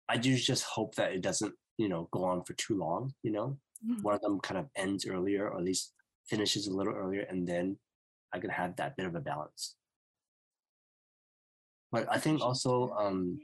i 0.08 0.16
do 0.16 0.36
just 0.36 0.64
hope 0.64 0.94
that 0.94 1.12
it 1.12 1.20
doesn't 1.20 1.54
you 1.78 1.88
know 1.88 2.08
go 2.12 2.24
on 2.24 2.42
for 2.44 2.54
too 2.54 2.76
long 2.76 3.12
you 3.22 3.30
know? 3.32 3.58
Mhm. 3.86 4.02
one 4.02 4.14
of 4.14 4.20
them 4.22 4.40
kind 4.40 4.58
of 4.58 4.66
ends 4.76 5.06
earlier 5.06 5.48
or 5.48 5.58
at 5.58 5.64
least 5.64 5.92
finishes 6.28 6.66
a 6.66 6.74
little 6.74 6.94
earlier 6.94 7.22
and 7.28 7.46
then 7.48 7.78
i 8.32 8.38
can 8.38 8.50
have 8.50 8.76
that 8.76 8.96
bit 8.96 9.06
of 9.06 9.14
a 9.16 9.20
balance 9.20 9.76
but 11.92 12.06
i 12.10 12.18
think 12.18 12.40
also 12.40 12.90
um 12.98 13.38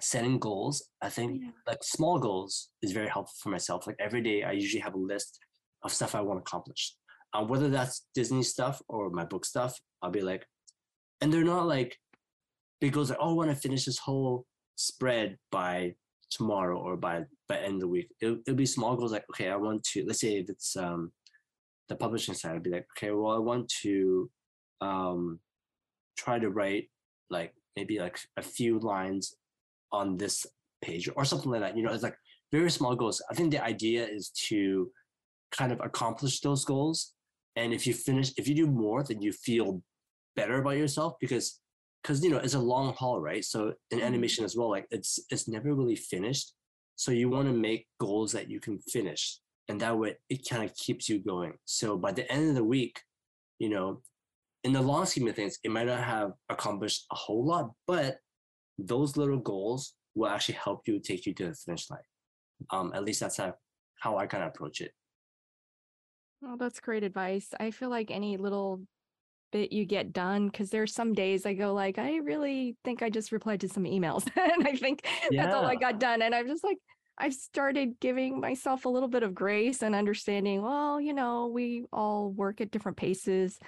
setting 0.00 0.38
goals 0.38 0.76
i 1.00 1.08
think 1.08 1.40
Yeah. 1.42 1.50
like 1.66 1.82
small 1.82 2.18
goals 2.18 2.68
is 2.82 2.92
very 2.92 3.08
helpful 3.08 3.34
for 3.42 3.48
myself 3.48 3.86
like 3.86 3.96
every 3.98 4.20
day 4.20 4.42
i 4.42 4.52
usually 4.52 4.82
have 4.82 4.94
a 4.94 4.98
list 4.98 5.38
of 5.84 5.92
stuff 5.92 6.14
i 6.14 6.20
want 6.20 6.38
to 6.38 6.42
accomplish 6.42 6.94
um, 7.36 7.48
whether 7.48 7.68
that's 7.68 8.06
Disney 8.14 8.42
stuff 8.42 8.80
or 8.88 9.10
my 9.10 9.24
book 9.24 9.44
stuff, 9.44 9.78
I'll 10.02 10.10
be 10.10 10.22
like, 10.22 10.46
and 11.20 11.32
they're 11.32 11.44
not 11.44 11.66
like 11.66 11.96
big 12.80 12.92
goals 12.92 13.10
like, 13.10 13.18
oh, 13.20 13.30
I 13.30 13.34
want 13.34 13.50
to 13.50 13.56
finish 13.56 13.84
this 13.84 13.98
whole 13.98 14.46
spread 14.76 15.36
by 15.50 15.94
tomorrow 16.30 16.78
or 16.78 16.96
by 16.96 17.24
by 17.48 17.58
end 17.58 17.74
of 17.74 17.80
the 17.80 17.88
week. 17.88 18.08
It'll, 18.20 18.38
it'll 18.46 18.56
be 18.56 18.66
small 18.66 18.96
goals 18.96 19.12
like, 19.12 19.24
okay, 19.32 19.50
I 19.50 19.56
want 19.56 19.82
to 19.92 20.04
let's 20.06 20.20
say 20.20 20.38
if 20.38 20.48
it's 20.48 20.76
um 20.76 21.12
the 21.88 21.96
publishing 21.96 22.34
side, 22.34 22.54
I'd 22.56 22.62
be 22.62 22.70
like, 22.70 22.86
okay, 22.96 23.10
well, 23.12 23.32
I 23.32 23.38
want 23.38 23.68
to 23.82 24.30
um 24.80 25.40
try 26.16 26.38
to 26.38 26.50
write 26.50 26.88
like 27.30 27.54
maybe 27.76 27.98
like 27.98 28.18
a 28.36 28.42
few 28.42 28.78
lines 28.78 29.36
on 29.92 30.16
this 30.16 30.46
page 30.82 31.08
or 31.16 31.24
something 31.24 31.50
like 31.50 31.60
that. 31.60 31.76
You 31.76 31.82
know, 31.82 31.92
it's 31.92 32.02
like 32.02 32.16
very 32.52 32.70
small 32.70 32.94
goals. 32.96 33.22
I 33.30 33.34
think 33.34 33.50
the 33.52 33.64
idea 33.64 34.06
is 34.06 34.30
to 34.48 34.90
kind 35.52 35.72
of 35.72 35.80
accomplish 35.82 36.40
those 36.40 36.64
goals. 36.64 37.14
And 37.56 37.72
if 37.72 37.86
you 37.86 37.94
finish, 37.94 38.32
if 38.36 38.48
you 38.48 38.54
do 38.54 38.66
more, 38.66 39.02
then 39.02 39.22
you 39.22 39.32
feel 39.32 39.82
better 40.34 40.60
about 40.60 40.76
yourself 40.76 41.14
because 41.20 41.60
because 42.02 42.22
you 42.22 42.30
know 42.30 42.38
it's 42.38 42.54
a 42.54 42.58
long 42.58 42.92
haul, 42.94 43.20
right? 43.20 43.44
So 43.44 43.72
in 43.90 43.98
Mm-hmm. 43.98 44.06
animation 44.06 44.44
as 44.44 44.56
well, 44.56 44.70
like 44.70 44.86
it's 44.90 45.18
it's 45.30 45.48
never 45.48 45.74
really 45.74 45.96
finished. 45.96 46.52
So 46.96 47.12
you 47.12 47.28
want 47.28 47.48
to 47.48 47.52
make 47.54 47.88
goals 48.00 48.32
that 48.32 48.48
you 48.48 48.60
can 48.60 48.78
finish, 48.78 49.38
and 49.68 49.80
that 49.80 49.98
way 49.98 50.16
it 50.28 50.48
kind 50.48 50.62
of 50.64 50.74
keeps 50.76 51.08
you 51.08 51.18
going. 51.18 51.54
So 51.64 51.96
by 51.96 52.12
the 52.12 52.30
end 52.30 52.48
of 52.50 52.54
the 52.54 52.64
week, 52.64 53.00
you 53.58 53.68
know, 53.68 54.02
in 54.66 54.72
the 54.72 54.82
long 54.82 55.06
scheme 55.06 55.28
of 55.28 55.36
things, 55.36 55.58
it 55.62 55.70
might 55.70 55.86
not 55.86 56.02
have 56.02 56.32
accomplished 56.48 57.06
a 57.12 57.14
whole 57.14 57.46
lot, 57.46 57.70
but 57.86 58.16
those 58.78 59.16
little 59.16 59.38
goals 59.38 59.94
will 60.16 60.28
actually 60.28 60.56
help 60.56 60.82
you 60.88 60.98
take 60.98 61.24
you 61.24 61.32
to 61.34 61.46
the 61.46 61.54
finish 61.54 61.88
line. 61.88 62.00
Um, 62.70 62.92
at 62.92 63.04
least 63.04 63.20
that's 63.20 63.36
how, 63.36 63.54
how 64.00 64.18
I 64.18 64.26
kind 64.26 64.42
of 64.42 64.48
approach 64.48 64.80
it. 64.80 64.90
Well, 66.42 66.56
that's 66.56 66.80
great 66.80 67.04
advice. 67.04 67.48
I 67.60 67.70
feel 67.70 67.90
like 67.90 68.10
any 68.10 68.36
little 68.36 68.82
bit 69.52 69.72
you 69.72 69.84
get 69.84 70.12
done, 70.12 70.48
because 70.48 70.70
there's 70.70 70.92
some 70.92 71.12
days 71.12 71.46
I 71.46 71.54
go 71.54 71.72
like, 71.72 71.98
I 71.98 72.16
really 72.16 72.76
think 72.84 73.02
I 73.02 73.08
just 73.08 73.30
replied 73.30 73.60
to 73.60 73.68
some 73.68 73.84
emails, 73.84 74.28
and 74.36 74.66
I 74.66 74.74
think 74.74 75.06
that's 75.30 75.54
all 75.54 75.64
I 75.64 75.76
got 75.76 76.00
done. 76.00 76.22
And 76.22 76.34
I'm 76.34 76.48
just 76.48 76.64
like, 76.64 76.78
I've 77.18 77.34
started 77.34 78.00
giving 78.00 78.40
myself 78.40 78.84
a 78.84 78.88
little 78.88 79.08
bit 79.08 79.22
of 79.22 79.32
grace 79.32 79.82
and 79.82 79.94
understanding. 79.94 80.60
Well, 80.60 81.00
you 81.00 81.14
know, 81.14 81.46
we 81.46 81.84
all 81.92 82.30
work 82.32 82.60
at 82.60 82.72
different 82.72 82.98
paces. 82.98 83.58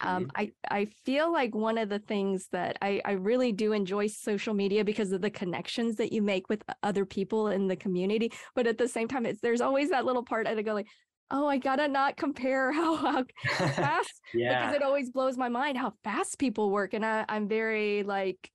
Um, 0.00 0.24
Mhm. 0.24 0.30
I 0.34 0.52
I 0.70 0.84
feel 0.86 1.32
like 1.32 1.54
one 1.54 1.78
of 1.78 1.88
the 1.88 1.98
things 1.98 2.48
that 2.52 2.76
I 2.82 3.00
I 3.04 3.12
really 3.12 3.52
do 3.52 3.72
enjoy 3.72 4.06
social 4.08 4.54
media 4.54 4.84
because 4.84 5.12
of 5.12 5.20
the 5.20 5.30
connections 5.30 5.96
that 5.96 6.12
you 6.12 6.22
make 6.22 6.48
with 6.48 6.64
other 6.82 7.04
people 7.06 7.48
in 7.48 7.68
the 7.68 7.76
community. 7.76 8.32
But 8.54 8.66
at 8.66 8.78
the 8.78 8.88
same 8.88 9.08
time, 9.08 9.26
it's 9.26 9.40
there's 9.40 9.60
always 9.60 9.90
that 9.90 10.04
little 10.04 10.24
part 10.24 10.46
I 10.46 10.60
go 10.62 10.74
like, 10.74 10.88
oh, 11.30 11.46
I 11.46 11.58
gotta 11.58 11.88
not 11.88 12.16
compare 12.16 12.72
how 12.80 12.96
how 12.96 13.24
fast 13.76 14.20
yeah. 14.34 14.70
because 14.70 14.74
it 14.74 14.82
always 14.82 15.10
blows 15.10 15.36
my 15.36 15.48
mind 15.48 15.78
how 15.78 15.92
fast 16.02 16.38
people 16.38 16.70
work, 16.70 16.94
and 16.94 17.04
I 17.04 17.24
I'm 17.28 17.48
very 17.48 18.02
like 18.02 18.50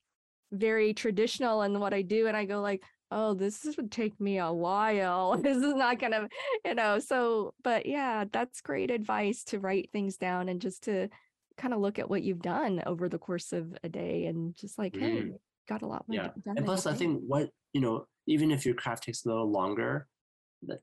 very 0.51 0.93
traditional 0.93 1.61
in 1.61 1.79
what 1.79 1.93
I 1.93 2.01
do, 2.01 2.27
and 2.27 2.35
I 2.37 2.45
go 2.45 2.61
like. 2.61 2.83
Oh, 3.11 3.33
this 3.33 3.65
would 3.77 3.91
take 3.91 4.19
me 4.19 4.37
a 4.37 4.51
while. 4.53 5.35
This 5.41 5.57
is 5.57 5.73
not 5.73 5.99
gonna, 5.99 6.29
you 6.63 6.75
know. 6.75 6.99
So, 6.99 7.55
but 7.63 7.85
yeah, 7.85 8.25
that's 8.31 8.61
great 8.61 8.91
advice 8.91 9.43
to 9.45 9.59
write 9.59 9.91
things 9.91 10.17
down 10.17 10.47
and 10.49 10.61
just 10.61 10.83
to 10.83 11.09
kind 11.57 11.73
of 11.73 11.79
look 11.79 11.97
at 11.99 12.09
what 12.09 12.23
you've 12.23 12.41
done 12.41 12.81
over 12.85 13.09
the 13.09 13.17
course 13.19 13.51
of 13.51 13.75
a 13.83 13.89
day 13.89 14.25
and 14.25 14.55
just 14.55 14.77
like, 14.77 14.95
hey, 14.97 15.09
Mhm. 15.09 15.39
got 15.67 15.81
a 15.81 15.87
lot 15.87 16.07
more 16.07 16.17
yeah. 16.17 16.27
done. 16.27 16.57
And 16.57 16.65
plus, 16.65 16.85
I 16.85 16.93
think 16.93 17.21
what, 17.25 17.51
you 17.73 17.81
know, 17.81 18.07
even 18.27 18.51
if 18.51 18.65
your 18.65 18.75
craft 18.75 19.03
takes 19.03 19.25
a 19.25 19.29
little 19.29 19.49
longer, 19.51 20.07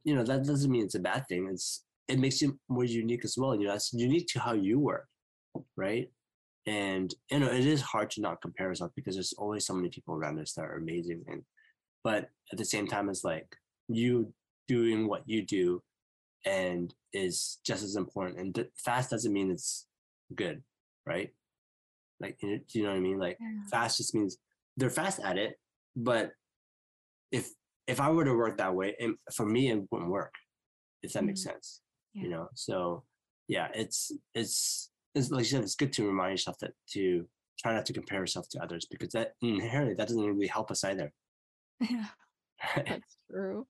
you 0.05 0.15
know, 0.15 0.25
that 0.25 0.45
doesn't 0.45 0.71
mean 0.71 0.85
it's 0.85 0.95
a 0.95 1.01
bad 1.01 1.27
thing. 1.29 1.49
It's, 1.49 1.85
it 2.09 2.19
makes 2.19 2.41
you 2.43 2.59
more 2.69 2.85
unique 2.85 3.25
as 3.25 3.37
well. 3.39 3.55
You 3.55 3.67
know, 3.67 3.73
that's 3.73 3.93
unique 3.93 4.27
to 4.29 4.41
how 4.41 4.53
you 4.55 4.79
work, 4.79 5.09
right? 5.77 6.09
And, 6.67 7.15
you 7.31 7.41
know, 7.41 7.51
it 7.51 7.67
is 7.67 7.83
hard 7.83 8.11
to 8.13 8.21
not 8.21 8.43
compare 8.43 8.69
yourself 8.69 8.93
because 8.97 9.17
there's 9.17 9.33
always 9.35 9.67
so 9.67 9.75
many 9.75 9.91
people 9.91 10.15
around 10.15 10.39
us 10.41 10.55
that 10.55 10.65
are 10.65 10.77
amazing. 10.77 11.25
And, 11.29 11.45
but 12.07 12.31
at 12.53 12.59
the 12.59 12.65
same 12.65 12.87
time, 12.87 13.09
it's 13.09 13.25
like 13.25 13.49
you 13.89 14.33
doing 14.69 15.09
what 15.09 15.25
you 15.27 15.43
do 15.45 15.83
and 16.45 16.95
is 17.13 17.59
just 17.67 17.83
as 17.83 17.97
important. 17.97 18.39
And 18.39 18.55
th- 18.55 18.71
fast 18.77 19.11
doesn't 19.11 19.33
mean 19.33 19.51
it's 19.51 19.89
good, 20.33 20.63
right? 21.05 21.31
Like, 22.21 22.37
you 22.41 22.49
know, 22.51 22.59
do 22.69 22.79
you 22.79 22.85
know 22.85 22.91
what 22.93 22.99
I 22.99 23.01
mean? 23.01 23.19
Like, 23.19 23.39
Yeah. 23.41 23.67
fast 23.73 23.97
just 23.97 24.15
means 24.15 24.39
they're 24.77 24.89
fast 25.03 25.19
at 25.19 25.37
it, 25.37 25.59
but 25.97 26.31
if 27.33 27.51
if 27.89 27.99
I 28.01 28.09
were 28.11 28.25
to 28.25 28.35
work 28.35 28.57
that 28.59 28.75
way, 28.75 28.95
it, 28.99 29.11
for 29.35 29.47
me, 29.47 29.71
it 29.73 29.81
wouldn't 29.91 30.11
work. 30.11 30.35
If 31.03 31.13
that 31.15 31.25
makes 31.25 31.41
Mhm. 31.41 31.51
sense, 31.51 31.81
Yeah. 32.15 32.23
you 32.23 32.29
know. 32.29 32.49
So, 32.55 33.05
yeah, 33.49 33.69
it's 33.75 34.13
it's 34.35 34.91
it's 35.17 35.31
like 35.33 35.41
you 35.45 35.51
said, 35.51 35.63
it's 35.65 35.75
good 35.83 35.93
to 35.95 36.07
remind 36.07 36.33
yourself 36.35 36.57
that 36.61 36.75
to 36.95 37.29
try 37.61 37.75
not 37.75 37.87
to 37.87 37.93
compare 37.93 38.21
yourself 38.21 38.49
to 38.51 38.63
others 38.63 38.85
because 38.93 39.11
that 39.17 39.35
inherently 39.41 39.95
that 39.95 40.07
doesn't 40.09 40.25
really 40.35 40.47
help 40.59 40.71
us 40.71 40.85
either. 40.85 41.13
Yeah, 41.81 42.07
that's 42.89 43.17
true. 43.31 43.67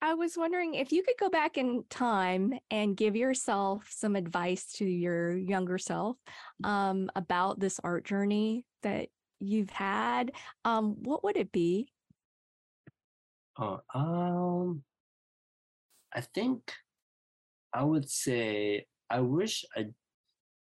I 0.00 0.14
was 0.14 0.36
wondering 0.36 0.74
if 0.74 0.90
you 0.90 1.04
could 1.04 1.16
go 1.18 1.30
back 1.30 1.56
in 1.56 1.84
time 1.88 2.54
and 2.70 2.96
give 2.96 3.14
yourself 3.14 3.86
some 3.90 4.16
advice 4.16 4.72
to 4.72 4.84
your 4.84 5.36
younger 5.36 5.78
self 5.78 6.16
um, 6.64 7.08
about 7.14 7.60
this 7.60 7.78
art 7.84 8.04
journey 8.04 8.66
that 8.82 9.10
you've 9.38 9.70
had. 9.70 10.32
Um, 10.64 11.02
what 11.04 11.22
would 11.22 11.36
it 11.36 11.52
be? 11.52 11.92
Oh, 13.56 13.80
um, 13.94 14.84
I 16.12 16.20
think 16.20 16.72
I 17.72 17.84
would 17.84 18.10
say 18.10 18.86
I 19.10 19.20
wish 19.20 19.64
I, 19.76 19.86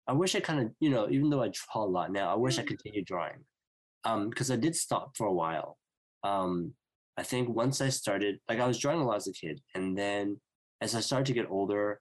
I 0.08 0.14
wish 0.14 0.36
I 0.36 0.42
kind 0.42 0.62
of 0.68 0.76
you 0.80 0.90
know 0.90 1.10
even 1.10 1.30
though 1.30 1.44
I 1.44 1.50
draw 1.50 1.86
a 1.86 1.88
lot 1.88 2.12
now, 2.12 2.32
I 2.34 2.38
wish 2.38 2.60
I 2.60 2.64
Mm. 2.64 2.68
continued 2.68 3.06
drawing, 3.06 3.46
um, 4.06 4.30
because 4.30 4.52
I 4.52 4.58
did 4.58 4.76
stop 4.76 5.18
for 5.18 5.28
a 5.28 5.34
while. 5.34 5.80
Um, 6.24 6.74
I 7.18 7.24
think 7.24 7.50
once 7.50 7.82
I 7.82 7.90
started, 7.90 8.40
like 8.48 8.60
I 8.60 8.68
was 8.68 8.80
drawing 8.80 9.02
a 9.02 9.06
lot 9.06 9.18
as 9.18 9.28
a 9.28 9.34
kid, 9.34 9.62
and 9.76 9.98
then 9.98 10.40
as 10.82 10.96
I 10.96 11.02
started 11.02 11.26
to 11.28 11.34
get 11.34 11.50
older, 11.50 12.00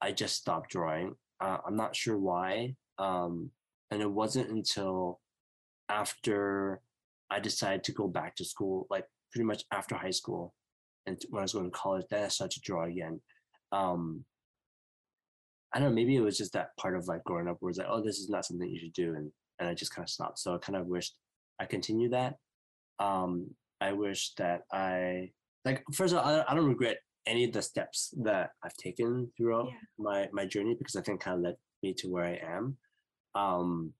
I 0.00 0.12
just 0.12 0.36
stopped 0.36 0.70
drawing. 0.70 1.14
Uh, 1.40 1.58
I'm 1.66 1.76
not 1.76 1.96
sure 1.96 2.18
why. 2.18 2.74
Um, 2.98 3.50
and 3.90 4.00
it 4.00 4.10
wasn't 4.10 4.50
until 4.50 5.20
after 5.88 6.80
I 7.30 7.40
decided 7.40 7.84
to 7.84 7.92
go 7.92 8.08
back 8.08 8.36
to 8.36 8.44
school, 8.44 8.86
like 8.90 9.04
pretty 9.32 9.44
much 9.44 9.64
after 9.72 9.94
high 9.94 10.10
school, 10.10 10.54
and 11.06 11.20
when 11.28 11.40
I 11.40 11.44
was 11.44 11.52
going 11.52 11.66
to 11.66 11.70
college, 11.70 12.06
then 12.10 12.24
I 12.24 12.28
started 12.28 12.54
to 12.54 12.60
draw 12.60 12.84
again. 12.84 13.20
Um, 13.72 14.24
I 15.74 15.80
don't 15.80 15.88
know, 15.88 15.94
maybe 15.94 16.16
it 16.16 16.20
was 16.20 16.38
just 16.38 16.52
that 16.52 16.76
part 16.78 16.96
of 16.96 17.08
like 17.08 17.24
growing 17.24 17.48
up 17.48 17.56
where 17.60 17.70
it's 17.70 17.78
like, 17.78 17.88
oh, 17.90 18.02
this 18.02 18.18
is 18.18 18.30
not 18.30 18.44
something 18.46 18.68
you 18.68 18.80
should 18.80 18.92
do, 18.92 19.14
and 19.14 19.30
and 19.58 19.68
I 19.68 19.74
just 19.74 19.94
kind 19.94 20.04
of 20.04 20.10
stopped. 20.10 20.38
So 20.38 20.54
I 20.54 20.58
kind 20.58 20.76
of 20.76 20.86
wished 20.86 21.16
I 21.60 21.66
continued 21.66 22.12
that. 22.12 22.36
Um, 22.98 23.50
I 23.80 23.92
wish 23.92 24.34
that 24.34 24.62
I 24.72 25.30
like 25.64 25.84
first 25.92 26.14
of 26.14 26.20
all, 26.20 26.26
I, 26.26 26.44
I 26.48 26.54
don't 26.54 26.68
regret 26.68 26.98
any 27.26 27.44
of 27.44 27.52
the 27.52 27.62
steps 27.62 28.12
that 28.22 28.50
I've 28.62 28.76
taken 28.76 29.30
throughout 29.36 29.66
Yeah. 29.66 29.78
my 29.98 30.28
my 30.32 30.46
journey 30.46 30.74
because 30.78 30.96
I 30.96 31.02
think 31.02 31.20
kind 31.20 31.36
of 31.38 31.42
led 31.42 31.56
me 31.82 31.94
to 31.94 32.08
where 32.08 32.24
I 32.24 32.40
am. 32.42 32.76
Um, 33.34 33.92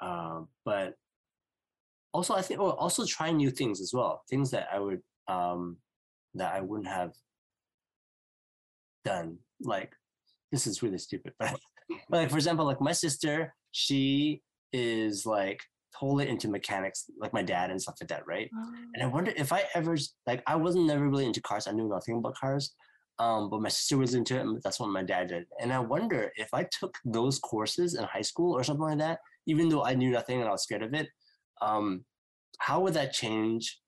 uh, 0.00 0.40
but 0.64 0.94
also 2.12 2.34
I 2.34 2.42
think 2.42 2.60
well, 2.60 2.72
also 2.72 3.04
trying 3.06 3.36
new 3.36 3.50
things 3.50 3.80
as 3.80 3.92
well, 3.94 4.22
things 4.28 4.50
that 4.50 4.68
I 4.72 4.78
would 4.78 5.00
um, 5.28 5.78
that 6.34 6.52
I 6.54 6.60
wouldn't 6.60 6.88
have 6.88 7.12
done. 9.04 9.38
Like 9.60 9.92
this 10.50 10.66
is 10.66 10.82
really 10.82 10.98
stupid, 10.98 11.32
but, 11.38 11.56
but 12.10 12.16
like 12.18 12.30
for 12.30 12.36
example, 12.36 12.66
like 12.66 12.80
my 12.80 12.92
sister, 12.92 13.54
she 13.70 14.42
is 14.72 15.24
like 15.24 15.60
totally 15.98 16.28
into 16.28 16.48
mechanics, 16.48 17.04
like 17.18 17.32
my 17.32 17.42
dad 17.42 17.70
and 17.70 17.80
stuff 17.80 17.96
like 18.00 18.08
that, 18.08 18.26
right? 18.26 18.48
And 18.94 19.02
I 19.02 19.06
wonder 19.06 19.32
if 19.36 19.52
I 19.52 19.64
ever 19.74 19.96
like 20.26 20.42
I 20.46 20.56
wasn't 20.56 20.86
never 20.86 21.08
really 21.08 21.26
into 21.26 21.40
cars. 21.42 21.66
I 21.66 21.72
knew 21.72 21.88
nothing 21.88 22.18
about 22.18 22.36
cars. 22.36 22.74
Um, 23.18 23.50
but 23.50 23.60
my 23.60 23.68
sister 23.68 23.98
was 23.98 24.14
into 24.14 24.36
it, 24.36 24.40
and 24.40 24.60
that's 24.62 24.80
what 24.80 24.88
my 24.88 25.02
dad 25.02 25.28
did. 25.28 25.44
And 25.60 25.72
I 25.72 25.78
wonder 25.78 26.32
if 26.36 26.48
I 26.52 26.66
took 26.78 26.96
those 27.04 27.38
courses 27.38 27.94
in 27.94 28.04
high 28.04 28.22
school 28.22 28.52
or 28.52 28.64
something 28.64 28.84
like 28.84 28.98
that, 28.98 29.20
even 29.46 29.68
though 29.68 29.84
I 29.84 29.94
knew 29.94 30.10
nothing 30.10 30.40
and 30.40 30.48
I 30.48 30.52
was 30.52 30.62
scared 30.62 30.82
of 30.82 30.94
it, 30.94 31.08
um, 31.60 32.04
how 32.58 32.80
would 32.80 32.94
that 32.94 33.12
change? 33.12 33.80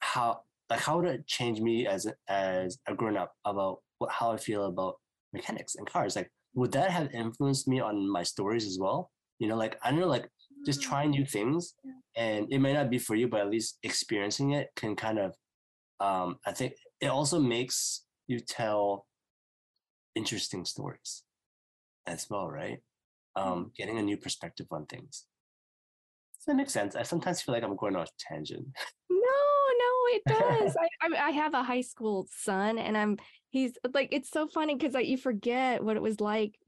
How 0.00 0.42
like 0.70 0.80
how 0.80 0.98
would 0.98 1.08
it 1.08 1.26
change 1.26 1.60
me 1.60 1.86
as 1.86 2.06
as 2.28 2.78
a 2.88 2.94
grown 2.94 3.16
up 3.16 3.32
about 3.44 3.78
what 3.98 4.10
how 4.10 4.32
I 4.32 4.36
feel 4.36 4.66
about 4.66 4.96
mechanics 5.32 5.74
and 5.76 5.86
cars? 5.86 6.16
Like, 6.16 6.30
would 6.54 6.72
that 6.72 6.90
have 6.90 7.12
influenced 7.12 7.68
me 7.68 7.80
on 7.80 8.08
my 8.08 8.22
stories 8.22 8.66
as 8.66 8.78
well? 8.78 9.10
You 9.38 9.48
know, 9.48 9.56
like 9.56 9.78
I 9.82 9.90
know, 9.90 10.06
like 10.06 10.28
just 10.64 10.82
trying 10.82 11.10
new 11.10 11.24
things 11.24 11.74
and 12.16 12.46
it 12.50 12.58
may 12.58 12.72
not 12.72 12.90
be 12.90 12.98
for 12.98 13.14
you 13.14 13.28
but 13.28 13.40
at 13.40 13.50
least 13.50 13.78
experiencing 13.82 14.52
it 14.52 14.68
can 14.76 14.94
kind 14.94 15.18
of 15.18 15.34
um 16.00 16.36
i 16.46 16.52
think 16.52 16.74
it 17.00 17.08
also 17.08 17.40
makes 17.40 18.04
you 18.26 18.38
tell 18.38 19.06
interesting 20.14 20.64
stories 20.64 21.22
as 22.06 22.26
well 22.28 22.48
right 22.48 22.78
um 23.36 23.70
getting 23.76 23.98
a 23.98 24.02
new 24.02 24.16
perspective 24.16 24.66
on 24.70 24.86
things 24.86 25.26
That 26.46 26.56
makes 26.56 26.72
sense. 26.72 26.96
I 26.96 27.04
sometimes 27.04 27.40
feel 27.40 27.54
like 27.54 27.62
I'm 27.62 27.76
going 27.76 27.94
on 27.94 28.02
a 28.02 28.06
tangent. 28.18 28.66
No, 29.08 29.42
no, 29.82 29.92
it 30.10 30.22
does. 30.26 30.76
I, 31.02 31.06
I 31.06 31.28
I 31.28 31.30
have 31.30 31.54
a 31.54 31.62
high 31.62 31.82
school 31.82 32.26
son, 32.34 32.78
and 32.78 32.98
I'm 32.98 33.16
he's 33.50 33.78
like 33.94 34.08
it's 34.10 34.30
so 34.30 34.48
funny 34.48 34.74
because 34.74 34.94
like 34.94 35.06
you 35.06 35.16
forget 35.16 35.84
what 35.84 35.96
it 35.96 36.02
was 36.02 36.20
like 36.20 36.58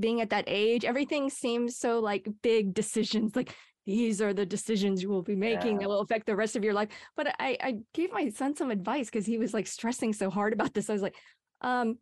being 0.00 0.20
at 0.20 0.30
that 0.30 0.44
age. 0.46 0.84
Everything 0.84 1.30
seems 1.30 1.78
so 1.78 1.98
like 2.00 2.28
big 2.42 2.74
decisions, 2.74 3.34
like 3.36 3.54
these 3.86 4.20
are 4.20 4.34
the 4.34 4.44
decisions 4.46 5.02
you 5.02 5.08
will 5.08 5.22
be 5.22 5.34
making 5.36 5.72
Yeah. 5.74 5.78
that 5.80 5.88
will 5.88 6.00
affect 6.00 6.26
the 6.26 6.36
rest 6.36 6.56
of 6.56 6.64
your 6.64 6.74
life. 6.74 6.88
But 7.16 7.34
I 7.40 7.56
I 7.60 7.74
gave 7.94 8.12
my 8.12 8.28
son 8.28 8.54
some 8.54 8.70
advice 8.70 9.06
because 9.06 9.26
he 9.26 9.38
was 9.38 9.54
like 9.54 9.66
stressing 9.66 10.12
so 10.12 10.28
hard 10.30 10.52
about 10.52 10.74
this. 10.74 10.90
I 10.90 10.92
was 10.92 11.02
like, 11.02 11.16
um, 11.62 11.96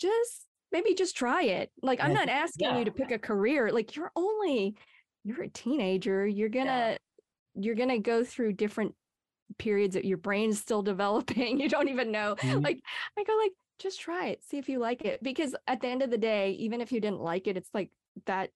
just 0.00 0.46
maybe 0.72 0.94
just 0.94 1.16
try 1.16 1.42
it. 1.44 1.70
Like 1.82 2.00
I'm 2.02 2.14
not 2.14 2.28
asking 2.44 2.68
yeah. 2.70 2.78
you 2.78 2.84
to 2.84 2.92
pick 2.92 3.10
a 3.10 3.18
career. 3.18 3.70
Like 3.72 3.96
you're 3.96 4.12
only 4.14 4.76
you're 5.24 5.42
a 5.42 5.48
teenager. 5.48 6.26
You're 6.26 6.48
gonna 6.50 6.98
you're 7.54 7.74
gonna 7.76 7.98
go 7.98 8.22
through 8.24 8.52
different 8.54 8.94
periods 9.58 9.94
that 9.94 10.04
your 10.04 10.18
brain's 10.18 10.60
still 10.60 10.82
developing. 10.92 11.58
You 11.60 11.68
don't 11.68 11.88
even 11.88 12.12
know. 12.12 12.36
Mhm. 12.36 12.62
Like 12.62 12.78
I 13.18 13.24
go 13.24 13.36
like 13.36 13.52
just 13.78 14.00
try 14.00 14.28
it, 14.28 14.44
see 14.44 14.58
if 14.58 14.68
you 14.68 14.78
like 14.78 15.04
it. 15.04 15.22
Because 15.22 15.54
at 15.66 15.80
the 15.80 15.88
end 15.88 16.02
of 16.02 16.10
the 16.10 16.18
day, 16.18 16.52
even 16.52 16.80
if 16.80 16.92
you 16.92 17.00
didn't 17.00 17.20
like 17.20 17.46
it, 17.46 17.56
it's 17.56 17.70
like 17.74 17.90
that 18.26 18.50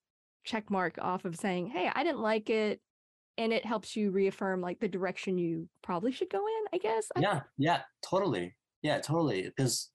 check 0.45 0.71
mark 0.71 0.99
off 1.01 1.25
of 1.25 1.37
saying, 1.37 1.67
Hey, 1.69 1.91
I 1.95 2.03
didn't 2.05 2.21
like 2.21 2.51
it. 2.51 2.81
And 3.37 3.53
it 3.53 3.65
helps 3.65 3.95
you 3.95 4.11
reaffirm 4.11 4.61
like 4.61 4.81
the 4.81 4.89
direction 4.89 5.39
you 5.39 5.69
probably 5.83 6.11
should 6.11 6.31
go 6.31 6.45
in, 6.47 6.65
I 6.73 6.79
guess. 6.79 7.09
Yeah, 7.19 7.43
yeah, 7.57 7.83
totally. 8.03 8.57
Yeah, 8.83 8.99
totally. 9.01 9.43
Because, 9.43 9.91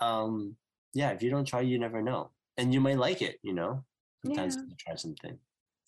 um, 0.00 0.56
yeah, 0.92 1.10
if 1.10 1.22
you 1.22 1.30
don't 1.30 1.46
try, 1.46 1.60
you 1.62 1.78
never 1.78 2.02
know, 2.02 2.30
and 2.58 2.74
you 2.74 2.80
might 2.80 2.98
like 2.98 3.22
it. 3.22 3.38
You 3.42 3.54
know, 3.54 3.84
sometimes 4.24 4.56
Yeah. 4.56 4.62
you 4.68 4.74
try 4.78 4.94
something. 4.96 5.38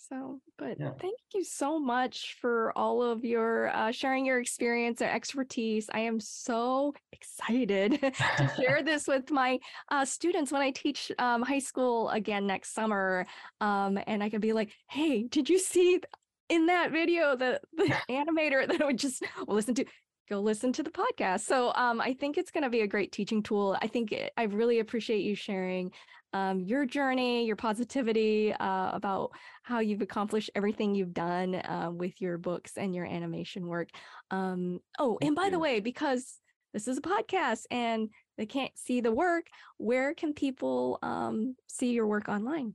So, 0.08 0.40
but 0.56 0.78
Yeah. 0.78 0.92
thank 1.00 1.18
you 1.34 1.42
so 1.42 1.80
much 1.80 2.36
for 2.40 2.72
all 2.76 3.02
of 3.02 3.24
your 3.24 3.68
uh, 3.74 3.90
sharing 3.90 4.24
your 4.24 4.38
experience 4.38 5.00
and 5.00 5.10
expertise. 5.10 5.90
I 5.92 6.00
am 6.00 6.20
so 6.20 6.94
excited 7.12 8.00
to 8.36 8.48
share 8.60 8.82
this 8.84 9.08
with 9.08 9.30
my 9.30 9.58
uh, 9.90 10.04
students 10.04 10.52
when 10.52 10.62
I 10.62 10.70
teach 10.70 11.10
um, 11.18 11.42
high 11.42 11.58
school 11.58 12.08
again 12.10 12.46
next 12.46 12.72
summer. 12.72 13.26
Um, 13.60 13.98
and 14.06 14.22
I 14.22 14.30
can 14.30 14.40
be 14.40 14.52
like, 14.52 14.70
hey, 14.88 15.24
did 15.24 15.48
you 15.50 15.58
see 15.58 16.00
in 16.48 16.66
that 16.66 16.92
video 16.92 17.34
the, 17.34 17.60
the 17.76 17.92
animator 18.10 18.68
that 18.68 18.80
I 18.80 18.84
would 18.84 18.98
just 18.98 19.24
listen 19.48 19.74
to? 19.76 19.84
Go 20.28 20.40
listen 20.40 20.72
to 20.72 20.82
the 20.82 20.90
podcast. 20.90 21.40
So 21.40 21.72
um, 21.74 22.00
I 22.00 22.12
think 22.14 22.36
it's 22.36 22.50
going 22.50 22.64
to 22.64 22.70
be 22.70 22.80
a 22.80 22.86
great 22.86 23.12
teaching 23.12 23.42
tool. 23.42 23.76
I 23.80 23.86
think 23.86 24.12
it, 24.12 24.32
I 24.36 24.44
really 24.44 24.80
appreciate 24.80 25.22
you 25.22 25.34
sharing 25.34 25.92
um, 26.32 26.60
your 26.60 26.84
journey, 26.84 27.46
your 27.46 27.56
positivity 27.56 28.52
uh, 28.52 28.90
about 28.92 29.30
how 29.62 29.78
you've 29.78 30.02
accomplished 30.02 30.50
everything 30.54 30.94
you've 30.94 31.14
done 31.14 31.54
uh, 31.54 31.90
with 31.92 32.20
your 32.20 32.38
books 32.38 32.72
and 32.76 32.94
your 32.94 33.06
animation 33.06 33.66
work. 33.66 33.88
Um, 34.30 34.80
oh, 34.98 35.18
and 35.20 35.36
Thank 35.36 35.36
by 35.36 35.50
the 35.50 35.58
way, 35.58 35.80
because 35.80 36.38
this 36.74 36.88
is 36.88 36.98
a 36.98 37.02
podcast 37.02 37.62
and 37.70 38.10
they 38.36 38.46
can't 38.46 38.76
see 38.76 39.00
the 39.00 39.12
work, 39.12 39.46
where 39.78 40.12
can 40.12 40.34
people 40.34 40.98
um, 41.02 41.56
see 41.68 41.92
your 41.92 42.06
work 42.06 42.28
online? 42.28 42.74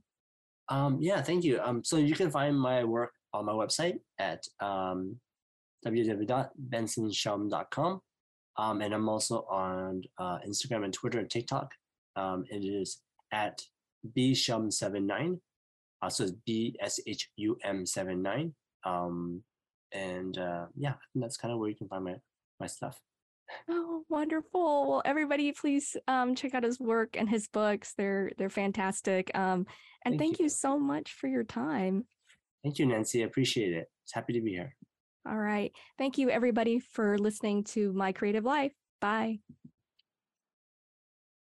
Um, 0.68 0.98
yeah, 1.00 1.20
thank 1.20 1.44
you. 1.44 1.60
Um, 1.62 1.84
so 1.84 1.98
you 1.98 2.14
can 2.14 2.30
find 2.30 2.58
my 2.58 2.82
work 2.82 3.12
on 3.32 3.44
my 3.44 3.52
website 3.52 3.98
at 4.18 4.42
um, 4.60 5.16
www.bensonshum.com. 5.86 8.00
Um, 8.58 8.82
and 8.82 8.92
I'm 8.92 9.08
also 9.08 9.46
on 9.50 10.02
uh, 10.18 10.38
Instagram 10.46 10.84
and 10.84 10.92
Twitter 10.92 11.18
and 11.18 11.30
TikTok. 11.30 11.72
Um, 12.16 12.44
it 12.50 12.64
is 12.64 13.00
at 13.32 13.62
bshum79. 14.16 15.38
Uh, 16.02 16.10
so 16.10 16.24
it's 16.24 16.32
B 16.44 16.76
S 16.80 17.00
H 17.06 17.30
U 17.36 17.56
M 17.64 17.86
79. 17.86 18.52
Um, 18.84 19.42
and 19.92 20.36
uh, 20.36 20.66
yeah, 20.76 20.94
that's 21.14 21.36
kind 21.36 21.52
of 21.52 21.60
where 21.60 21.68
you 21.68 21.76
can 21.76 21.88
find 21.88 22.04
my, 22.04 22.14
my 22.60 22.66
stuff. 22.66 23.00
Oh, 23.68 24.02
wonderful! 24.08 24.88
Well, 24.88 25.02
everybody, 25.04 25.52
please 25.52 25.96
um, 26.08 26.34
check 26.34 26.54
out 26.54 26.64
his 26.64 26.80
work 26.80 27.16
and 27.18 27.28
his 27.28 27.48
books. 27.48 27.92
They're 27.96 28.32
they're 28.38 28.48
fantastic. 28.48 29.30
Um, 29.34 29.66
and 30.04 30.12
Thank 30.12 30.20
thank 30.20 30.38
you. 30.38 30.44
you 30.44 30.48
so 30.48 30.78
much 30.78 31.12
for 31.12 31.28
your 31.28 31.44
time. 31.44 32.06
Thank 32.64 32.78
you, 32.78 32.86
Nancy. 32.86 33.22
I 33.22 33.26
appreciate 33.26 33.72
it. 33.72 33.88
It's 34.04 34.14
happy 34.14 34.32
to 34.32 34.40
be 34.40 34.52
here. 34.52 34.74
All 35.26 35.38
right. 35.38 35.72
Thank 35.98 36.18
you, 36.18 36.30
everybody, 36.30 36.78
for 36.80 37.18
listening 37.18 37.64
to 37.64 37.92
My 37.92 38.12
Creative 38.12 38.44
Life. 38.44 38.72
Bye. 39.00 39.38